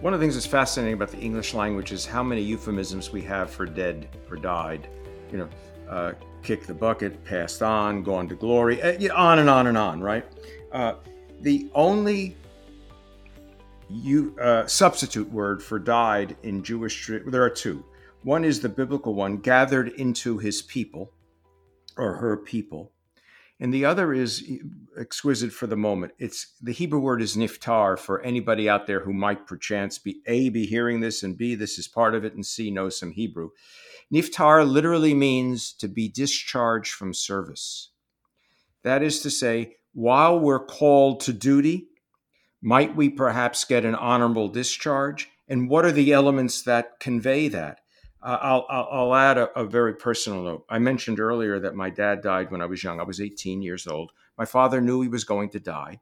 One 0.00 0.14
of 0.14 0.20
the 0.20 0.24
things 0.24 0.34
that's 0.34 0.46
fascinating 0.46 0.94
about 0.94 1.10
the 1.10 1.18
English 1.18 1.54
language 1.54 1.90
is 1.90 2.06
how 2.06 2.22
many 2.22 2.42
euphemisms 2.42 3.10
we 3.10 3.22
have 3.22 3.50
for 3.50 3.66
dead 3.66 4.08
or 4.30 4.36
died. 4.36 4.88
You 5.32 5.38
know, 5.38 5.48
uh, 5.88 6.12
kick 6.42 6.66
the 6.66 6.74
bucket, 6.74 7.24
passed 7.24 7.62
on, 7.62 8.02
gone 8.02 8.28
to 8.28 8.34
glory, 8.34 8.82
uh, 8.82 9.14
on 9.14 9.38
and 9.38 9.50
on 9.50 9.66
and 9.66 9.78
on, 9.78 10.00
right? 10.00 10.24
Uh, 10.72 10.94
the 11.40 11.70
only 11.74 12.36
you, 13.88 14.36
uh, 14.40 14.66
substitute 14.66 15.30
word 15.30 15.62
for 15.62 15.78
died 15.78 16.36
in 16.42 16.62
Jewish, 16.62 17.10
there 17.26 17.42
are 17.42 17.50
two. 17.50 17.84
One 18.22 18.44
is 18.44 18.60
the 18.60 18.68
biblical 18.68 19.14
one, 19.14 19.38
gathered 19.38 19.88
into 19.88 20.38
his 20.38 20.62
people 20.62 21.12
or 21.96 22.14
her 22.14 22.36
people. 22.36 22.92
And 23.60 23.74
the 23.74 23.84
other 23.84 24.12
is 24.12 24.48
exquisite 24.98 25.52
for 25.52 25.66
the 25.66 25.76
moment. 25.76 26.12
It's 26.18 26.54
the 26.62 26.72
Hebrew 26.72 27.00
word 27.00 27.20
is 27.20 27.36
niftar 27.36 27.98
for 27.98 28.20
anybody 28.22 28.68
out 28.68 28.86
there 28.86 29.00
who 29.00 29.12
might 29.12 29.46
perchance 29.46 29.98
be 29.98 30.20
A, 30.26 30.48
be 30.48 30.64
hearing 30.64 31.00
this, 31.00 31.24
and 31.24 31.36
B, 31.36 31.56
this 31.56 31.76
is 31.78 31.88
part 31.88 32.14
of 32.14 32.24
it, 32.24 32.34
and 32.34 32.46
C, 32.46 32.70
know 32.70 32.88
some 32.88 33.10
Hebrew. 33.10 33.50
Niftar 34.12 34.66
literally 34.68 35.14
means 35.14 35.72
to 35.74 35.88
be 35.88 36.08
discharged 36.08 36.92
from 36.92 37.12
service. 37.12 37.90
That 38.82 39.02
is 39.02 39.20
to 39.20 39.30
say, 39.30 39.76
while 39.92 40.38
we're 40.38 40.64
called 40.64 41.20
to 41.20 41.32
duty, 41.32 41.88
might 42.62 42.96
we 42.96 43.08
perhaps 43.08 43.64
get 43.64 43.84
an 43.84 43.94
honorable 43.94 44.48
discharge? 44.48 45.28
And 45.48 45.68
what 45.68 45.84
are 45.84 45.92
the 45.92 46.12
elements 46.12 46.62
that 46.62 47.00
convey 47.00 47.48
that? 47.48 47.80
Uh, 48.22 48.38
I'll, 48.40 48.66
I'll, 48.68 48.88
I'll, 48.90 49.14
add 49.14 49.38
a, 49.38 49.50
a, 49.58 49.64
very 49.64 49.94
personal 49.94 50.42
note. 50.42 50.64
I 50.68 50.80
mentioned 50.80 51.20
earlier 51.20 51.60
that 51.60 51.76
my 51.76 51.88
dad 51.88 52.20
died 52.20 52.50
when 52.50 52.60
I 52.60 52.66
was 52.66 52.82
young. 52.82 52.98
I 52.98 53.04
was 53.04 53.20
18 53.20 53.62
years 53.62 53.86
old. 53.86 54.10
My 54.36 54.44
father 54.44 54.80
knew 54.80 55.00
he 55.02 55.08
was 55.08 55.22
going 55.22 55.50
to 55.50 55.60
die. 55.60 56.00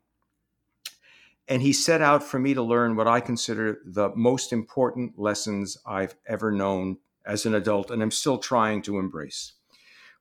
And 1.46 1.60
he 1.60 1.74
set 1.74 2.00
out 2.00 2.22
for 2.22 2.38
me 2.38 2.54
to 2.54 2.62
learn 2.62 2.96
what 2.96 3.06
I 3.06 3.20
consider 3.20 3.78
the 3.84 4.10
most 4.16 4.52
important 4.52 5.18
lessons 5.18 5.76
I've 5.86 6.16
ever 6.26 6.50
known 6.50 6.96
as 7.26 7.46
an 7.46 7.54
adult 7.54 7.90
and 7.90 8.02
I'm 8.02 8.10
still 8.10 8.38
trying 8.38 8.82
to 8.82 8.98
embrace. 8.98 9.54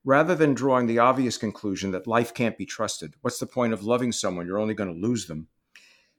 Rather 0.03 0.35
than 0.35 0.53
drawing 0.53 0.85
the 0.85 0.99
obvious 0.99 1.37
conclusion 1.37 1.91
that 1.91 2.07
life 2.07 2.33
can't 2.33 2.57
be 2.57 2.65
trusted, 2.65 3.15
what's 3.21 3.39
the 3.39 3.47
point 3.47 3.73
of 3.73 3.83
loving 3.83 4.11
someone? 4.11 4.45
You're 4.45 4.59
only 4.59 4.73
going 4.73 4.93
to 4.93 5.07
lose 5.07 5.25
them. 5.25 5.47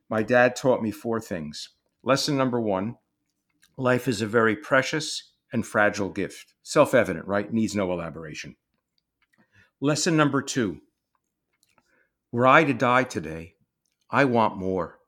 My 0.08 0.22
dad 0.22 0.56
taught 0.56 0.82
me 0.82 0.90
four 0.90 1.20
things. 1.20 1.70
Lesson 2.02 2.36
number 2.36 2.60
one 2.60 2.96
life 3.76 4.08
is 4.08 4.22
a 4.22 4.26
very 4.26 4.56
precious 4.56 5.32
and 5.52 5.66
fragile 5.66 6.08
gift. 6.08 6.54
Self 6.62 6.94
evident, 6.94 7.26
right? 7.26 7.52
Needs 7.52 7.76
no 7.76 7.92
elaboration. 7.92 8.56
Lesson 9.80 10.16
number 10.16 10.42
two 10.42 10.80
were 12.32 12.46
I 12.46 12.64
to 12.64 12.74
die 12.74 13.04
today, 13.04 13.54
I 14.10 14.24
want 14.24 14.56
more. 14.56 14.98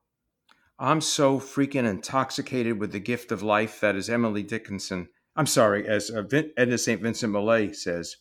I'm 0.79 1.01
so 1.01 1.41
freaking 1.41 1.89
intoxicated 1.89 2.79
with 2.79 2.93
the 2.93 3.01
gift 3.01 3.33
of 3.33 3.43
life 3.43 3.81
that, 3.81 3.97
as 3.97 4.09
Emily 4.09 4.43
Dickinson 4.43 5.09
I'm 5.39 5.47
sorry, 5.47 5.87
as 5.87 6.11
uh, 6.11 6.25
Edna 6.57 6.77
St. 6.77 7.01
Vincent 7.01 7.33
Millay 7.33 7.73
says, 7.73 8.17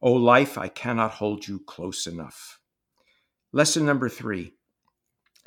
O 0.00 0.12
life, 0.12 0.56
I 0.56 0.68
cannot 0.68 1.14
hold 1.14 1.48
you 1.48 1.58
close 1.66 2.06
enough. 2.06 2.60
Lesson 3.52 3.84
number 3.84 4.08
three, 4.08 4.54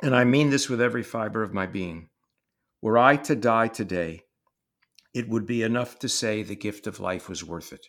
and 0.02 0.14
I 0.14 0.24
mean 0.24 0.50
this 0.50 0.68
with 0.68 0.82
every 0.82 1.02
fiber 1.02 1.42
of 1.42 1.54
my 1.54 1.64
being 1.64 2.10
were 2.82 2.98
I 2.98 3.16
to 3.16 3.34
die 3.34 3.68
today, 3.68 4.24
it 5.14 5.30
would 5.30 5.46
be 5.46 5.62
enough 5.62 5.98
to 6.00 6.10
say 6.10 6.42
the 6.42 6.54
gift 6.54 6.86
of 6.86 7.00
life 7.00 7.30
was 7.30 7.42
worth 7.42 7.72
it. 7.72 7.86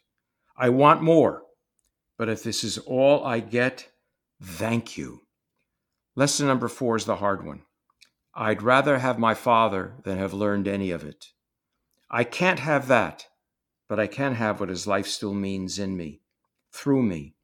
I 0.58 0.70
want 0.70 1.04
more, 1.04 1.44
but 2.18 2.30
if 2.30 2.42
this 2.42 2.64
is 2.64 2.78
all 2.78 3.22
I 3.26 3.42
get, 3.42 3.90
thank 4.42 4.98
you. 4.98 5.24
Lesson 6.16 6.48
number 6.48 6.70
four 6.70 6.96
is 6.96 7.04
the 7.04 7.18
hard 7.18 7.46
one. 7.46 7.64
I'd 8.34 8.62
rather 8.62 9.00
have 9.00 9.20
my 9.20 9.34
father 9.34 9.96
than 10.06 10.18
have 10.18 10.34
learned 10.34 10.70
any 10.70 10.92
of 10.92 11.04
it. 11.04 11.26
I 12.12 12.24
can't 12.24 12.60
have 12.60 12.88
that, 12.88 13.28
but 13.88 14.00
I 14.00 14.08
can 14.08 14.34
have 14.36 14.60
what 14.60 14.70
his 14.70 14.88
life 14.88 15.06
still 15.06 15.34
means 15.34 15.78
in 15.78 15.96
me, 15.96 16.22
through 16.74 17.04
me, 17.04 17.36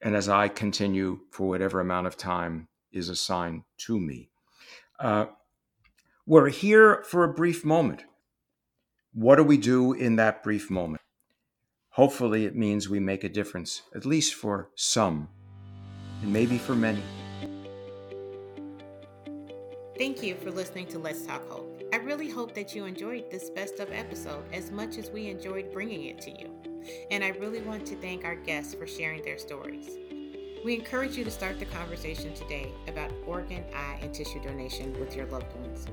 and 0.00 0.14
as 0.14 0.28
I 0.28 0.46
continue 0.46 1.20
for 1.32 1.48
whatever 1.48 1.80
amount 1.80 2.06
of 2.06 2.16
time 2.16 2.68
is 2.92 3.08
assigned 3.08 3.62
to 3.78 3.98
me. 3.98 4.30
Uh, 4.98 5.26
we're 6.24 6.50
here 6.50 7.02
for 7.08 7.24
a 7.24 7.34
brief 7.34 7.64
moment. 7.64 8.04
What 9.12 9.36
do 9.36 9.42
we 9.42 9.56
do 9.56 9.92
in 9.92 10.16
that 10.16 10.44
brief 10.44 10.70
moment? 10.70 11.02
Hopefully, 11.94 12.44
it 12.44 12.54
means 12.54 12.88
we 12.88 13.00
make 13.00 13.24
a 13.24 13.28
difference, 13.28 13.82
at 13.92 14.06
least 14.06 14.34
for 14.34 14.70
some, 14.76 15.28
and 16.22 16.32
maybe 16.32 16.58
for 16.58 16.76
many. 16.76 17.02
Thank 19.98 20.22
you 20.22 20.36
for 20.36 20.52
listening 20.52 20.86
to 20.88 21.00
Let's 21.00 21.26
Talk 21.26 21.46
Hope. 21.48 21.82
I 22.00 22.02
really 22.02 22.30
hope 22.30 22.54
that 22.54 22.74
you 22.74 22.86
enjoyed 22.86 23.30
this 23.30 23.50
best 23.50 23.78
of 23.78 23.92
episode 23.92 24.42
as 24.54 24.70
much 24.70 24.96
as 24.96 25.10
we 25.10 25.28
enjoyed 25.28 25.70
bringing 25.70 26.06
it 26.06 26.18
to 26.22 26.30
you. 26.30 26.48
And 27.10 27.22
I 27.22 27.28
really 27.28 27.60
want 27.60 27.84
to 27.88 27.96
thank 27.96 28.24
our 28.24 28.36
guests 28.36 28.72
for 28.72 28.86
sharing 28.86 29.22
their 29.22 29.36
stories. 29.36 29.98
We 30.64 30.74
encourage 30.74 31.18
you 31.18 31.24
to 31.24 31.30
start 31.30 31.58
the 31.58 31.66
conversation 31.66 32.32
today 32.32 32.72
about 32.88 33.12
organ, 33.26 33.64
eye, 33.76 33.98
and 34.00 34.14
tissue 34.14 34.42
donation 34.42 34.98
with 34.98 35.14
your 35.14 35.26
loved 35.26 35.54
ones. 35.56 35.86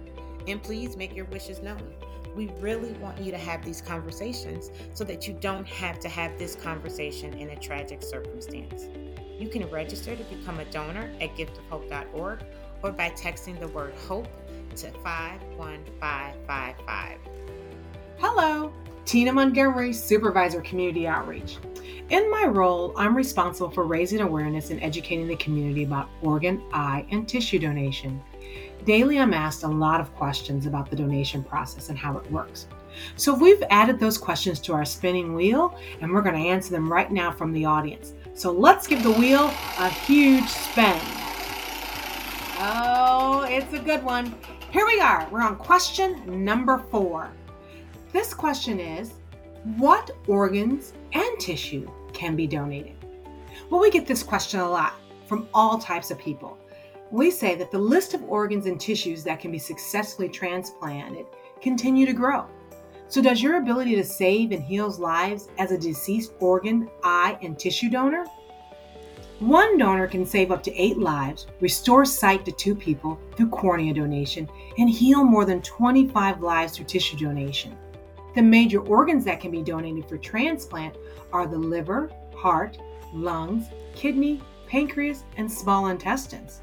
And 0.47 0.63
please 0.63 0.95
make 0.95 1.13
your 1.13 1.25
wishes 1.25 1.61
known. 1.61 1.93
We 2.37 2.51
really 2.61 2.93
want 2.93 3.19
you 3.19 3.31
to 3.31 3.37
have 3.37 3.65
these 3.65 3.81
conversations 3.81 4.71
so 4.93 5.03
that 5.03 5.27
you 5.27 5.33
don't 5.33 5.67
have 5.67 5.99
to 5.99 6.07
have 6.07 6.39
this 6.39 6.55
conversation 6.55 7.33
in 7.33 7.49
a 7.49 7.59
tragic 7.59 8.01
circumstance. 8.01 8.85
You 9.37 9.49
can 9.49 9.69
register 9.69 10.15
to 10.15 10.23
become 10.23 10.61
a 10.61 10.65
donor 10.71 11.11
at 11.19 11.35
giftofhope.org 11.35 12.45
or 12.81 12.91
by 12.93 13.09
texting 13.09 13.59
the 13.59 13.67
word 13.67 13.93
HOPE 14.07 14.29
to 14.77 14.91
51555. 14.91 17.17
Hello, 18.19 18.71
Tina 19.05 19.33
Montgomery, 19.33 19.91
Supervisor 19.91 20.61
Community 20.61 21.07
Outreach. 21.07 21.57
In 22.09 22.29
my 22.29 22.45
role, 22.45 22.93
I'm 22.95 23.17
responsible 23.17 23.71
for 23.71 23.85
raising 23.85 24.21
awareness 24.21 24.69
and 24.69 24.79
educating 24.83 25.27
the 25.27 25.35
community 25.37 25.83
about 25.83 26.09
organ, 26.21 26.61
eye, 26.73 27.07
and 27.09 27.27
tissue 27.27 27.57
donation. 27.57 28.21
Daily, 28.85 29.17
I'm 29.17 29.33
asked 29.33 29.63
a 29.63 29.67
lot 29.67 29.99
of 29.99 30.13
questions 30.13 30.67
about 30.67 30.91
the 30.91 30.95
donation 30.95 31.43
process 31.43 31.89
and 31.89 31.97
how 31.97 32.15
it 32.19 32.31
works. 32.31 32.67
So, 33.15 33.33
we've 33.33 33.63
added 33.71 33.99
those 33.99 34.19
questions 34.19 34.59
to 34.61 34.73
our 34.73 34.85
spinning 34.85 35.33
wheel, 35.33 35.75
and 36.01 36.11
we're 36.11 36.21
going 36.21 36.41
to 36.41 36.49
answer 36.49 36.69
them 36.69 36.91
right 36.91 37.11
now 37.11 37.31
from 37.31 37.51
the 37.51 37.65
audience. 37.65 38.13
So, 38.35 38.51
let's 38.51 38.85
give 38.85 39.01
the 39.01 39.11
wheel 39.11 39.51
a 39.79 39.89
huge 39.89 40.47
spin. 40.47 40.99
Oh, 42.59 43.43
it's 43.49 43.73
a 43.73 43.79
good 43.79 44.03
one. 44.03 44.35
Here 44.77 44.85
we 44.85 44.99
are. 44.99 45.27
We're 45.31 45.41
on 45.41 45.55
question 45.55 46.45
number 46.45 46.77
four. 46.91 47.31
This 48.13 48.31
question 48.31 48.79
is 48.79 49.13
What 49.77 50.11
organs 50.27 50.93
and 51.13 51.39
tissue 51.39 51.89
can 52.13 52.35
be 52.35 52.45
donated? 52.45 52.93
Well, 53.71 53.81
we 53.81 53.89
get 53.89 54.05
this 54.05 54.21
question 54.21 54.59
a 54.59 54.69
lot 54.69 54.93
from 55.25 55.49
all 55.51 55.79
types 55.79 56.11
of 56.11 56.19
people. 56.19 56.59
We 57.09 57.31
say 57.31 57.55
that 57.55 57.71
the 57.71 57.79
list 57.79 58.13
of 58.13 58.21
organs 58.25 58.67
and 58.67 58.79
tissues 58.79 59.23
that 59.23 59.39
can 59.39 59.51
be 59.51 59.57
successfully 59.57 60.29
transplanted 60.29 61.25
continue 61.59 62.05
to 62.05 62.13
grow. 62.13 62.45
So, 63.07 63.19
does 63.19 63.41
your 63.41 63.57
ability 63.57 63.95
to 63.95 64.03
save 64.03 64.51
and 64.51 64.61
heal 64.61 64.91
lives 64.91 65.47
as 65.57 65.71
a 65.71 65.77
deceased 65.79 66.33
organ, 66.39 66.87
eye, 67.03 67.39
and 67.41 67.57
tissue 67.57 67.89
donor 67.89 68.25
one 69.39 69.77
donor 69.77 70.07
can 70.07 70.25
save 70.25 70.51
up 70.51 70.63
to 70.63 70.75
eight 70.75 70.97
lives, 70.97 71.45
restore 71.59 72.05
sight 72.05 72.43
to 72.45 72.51
two 72.51 72.73
people 72.73 73.19
through 73.35 73.49
cornea 73.49 73.93
donation, 73.93 74.49
and 74.79 74.89
heal 74.89 75.23
more 75.23 75.45
than 75.45 75.61
25 75.61 76.41
lives 76.41 76.75
through 76.75 76.85
tissue 76.85 77.17
donation. 77.17 77.77
The 78.33 78.41
major 78.41 78.79
organs 78.79 79.25
that 79.25 79.39
can 79.39 79.51
be 79.51 79.61
donated 79.61 80.09
for 80.09 80.17
transplant 80.17 80.95
are 81.31 81.45
the 81.45 81.57
liver, 81.57 82.11
heart, 82.35 82.79
lungs, 83.13 83.65
kidney, 83.95 84.41
pancreas, 84.67 85.23
and 85.37 85.51
small 85.51 85.87
intestines. 85.87 86.61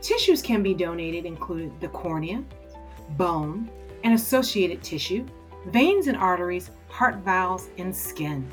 Tissues 0.00 0.42
can 0.42 0.62
be 0.62 0.74
donated 0.74 1.24
including 1.24 1.76
the 1.80 1.88
cornea, 1.88 2.42
bone, 3.10 3.70
and 4.02 4.14
associated 4.14 4.82
tissue, 4.82 5.24
veins 5.66 6.08
and 6.08 6.16
arteries, 6.16 6.70
heart 6.88 7.16
valves, 7.18 7.70
and 7.78 7.94
skin. 7.94 8.50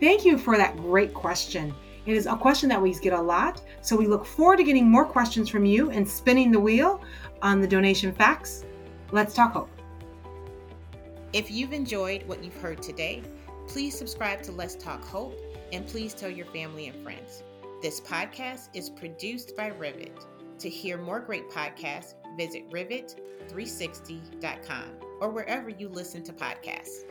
Thank 0.00 0.24
you 0.24 0.38
for 0.38 0.56
that 0.56 0.78
great 0.78 1.12
question. 1.12 1.74
It 2.06 2.16
is 2.16 2.24
a 2.26 2.34
question 2.34 2.70
that 2.70 2.80
we 2.80 2.94
get 2.94 3.12
a 3.12 3.20
lot, 3.20 3.60
so 3.82 3.94
we 3.94 4.06
look 4.06 4.24
forward 4.24 4.56
to 4.56 4.64
getting 4.64 4.90
more 4.90 5.04
questions 5.04 5.50
from 5.50 5.66
you 5.66 5.90
and 5.90 6.08
spinning 6.08 6.50
the 6.50 6.58
wheel 6.58 7.02
on 7.42 7.60
the 7.60 7.68
donation 7.68 8.14
facts. 8.14 8.64
Let's 9.12 9.34
talk 9.34 9.52
hope. 9.52 9.68
If 11.34 11.50
you've 11.50 11.74
enjoyed 11.74 12.26
what 12.26 12.42
you've 12.42 12.56
heard 12.56 12.80
today, 12.82 13.22
please 13.68 13.94
subscribe 13.96 14.42
to 14.44 14.52
Let's 14.52 14.74
Talk 14.74 15.04
Hope 15.04 15.38
and 15.72 15.86
please 15.86 16.14
tell 16.14 16.30
your 16.30 16.46
family 16.46 16.88
and 16.88 17.04
friends. 17.04 17.42
This 17.82 18.00
podcast 18.00 18.70
is 18.74 18.88
produced 18.90 19.54
by 19.56 19.68
Rivet. 19.68 20.26
To 20.58 20.68
hear 20.68 20.98
more 20.98 21.20
great 21.20 21.48
podcasts, 21.50 22.14
visit 22.36 22.68
rivet360.com 22.70 24.90
or 25.20 25.30
wherever 25.30 25.70
you 25.70 25.88
listen 25.88 26.24
to 26.24 26.32
podcasts. 26.32 27.04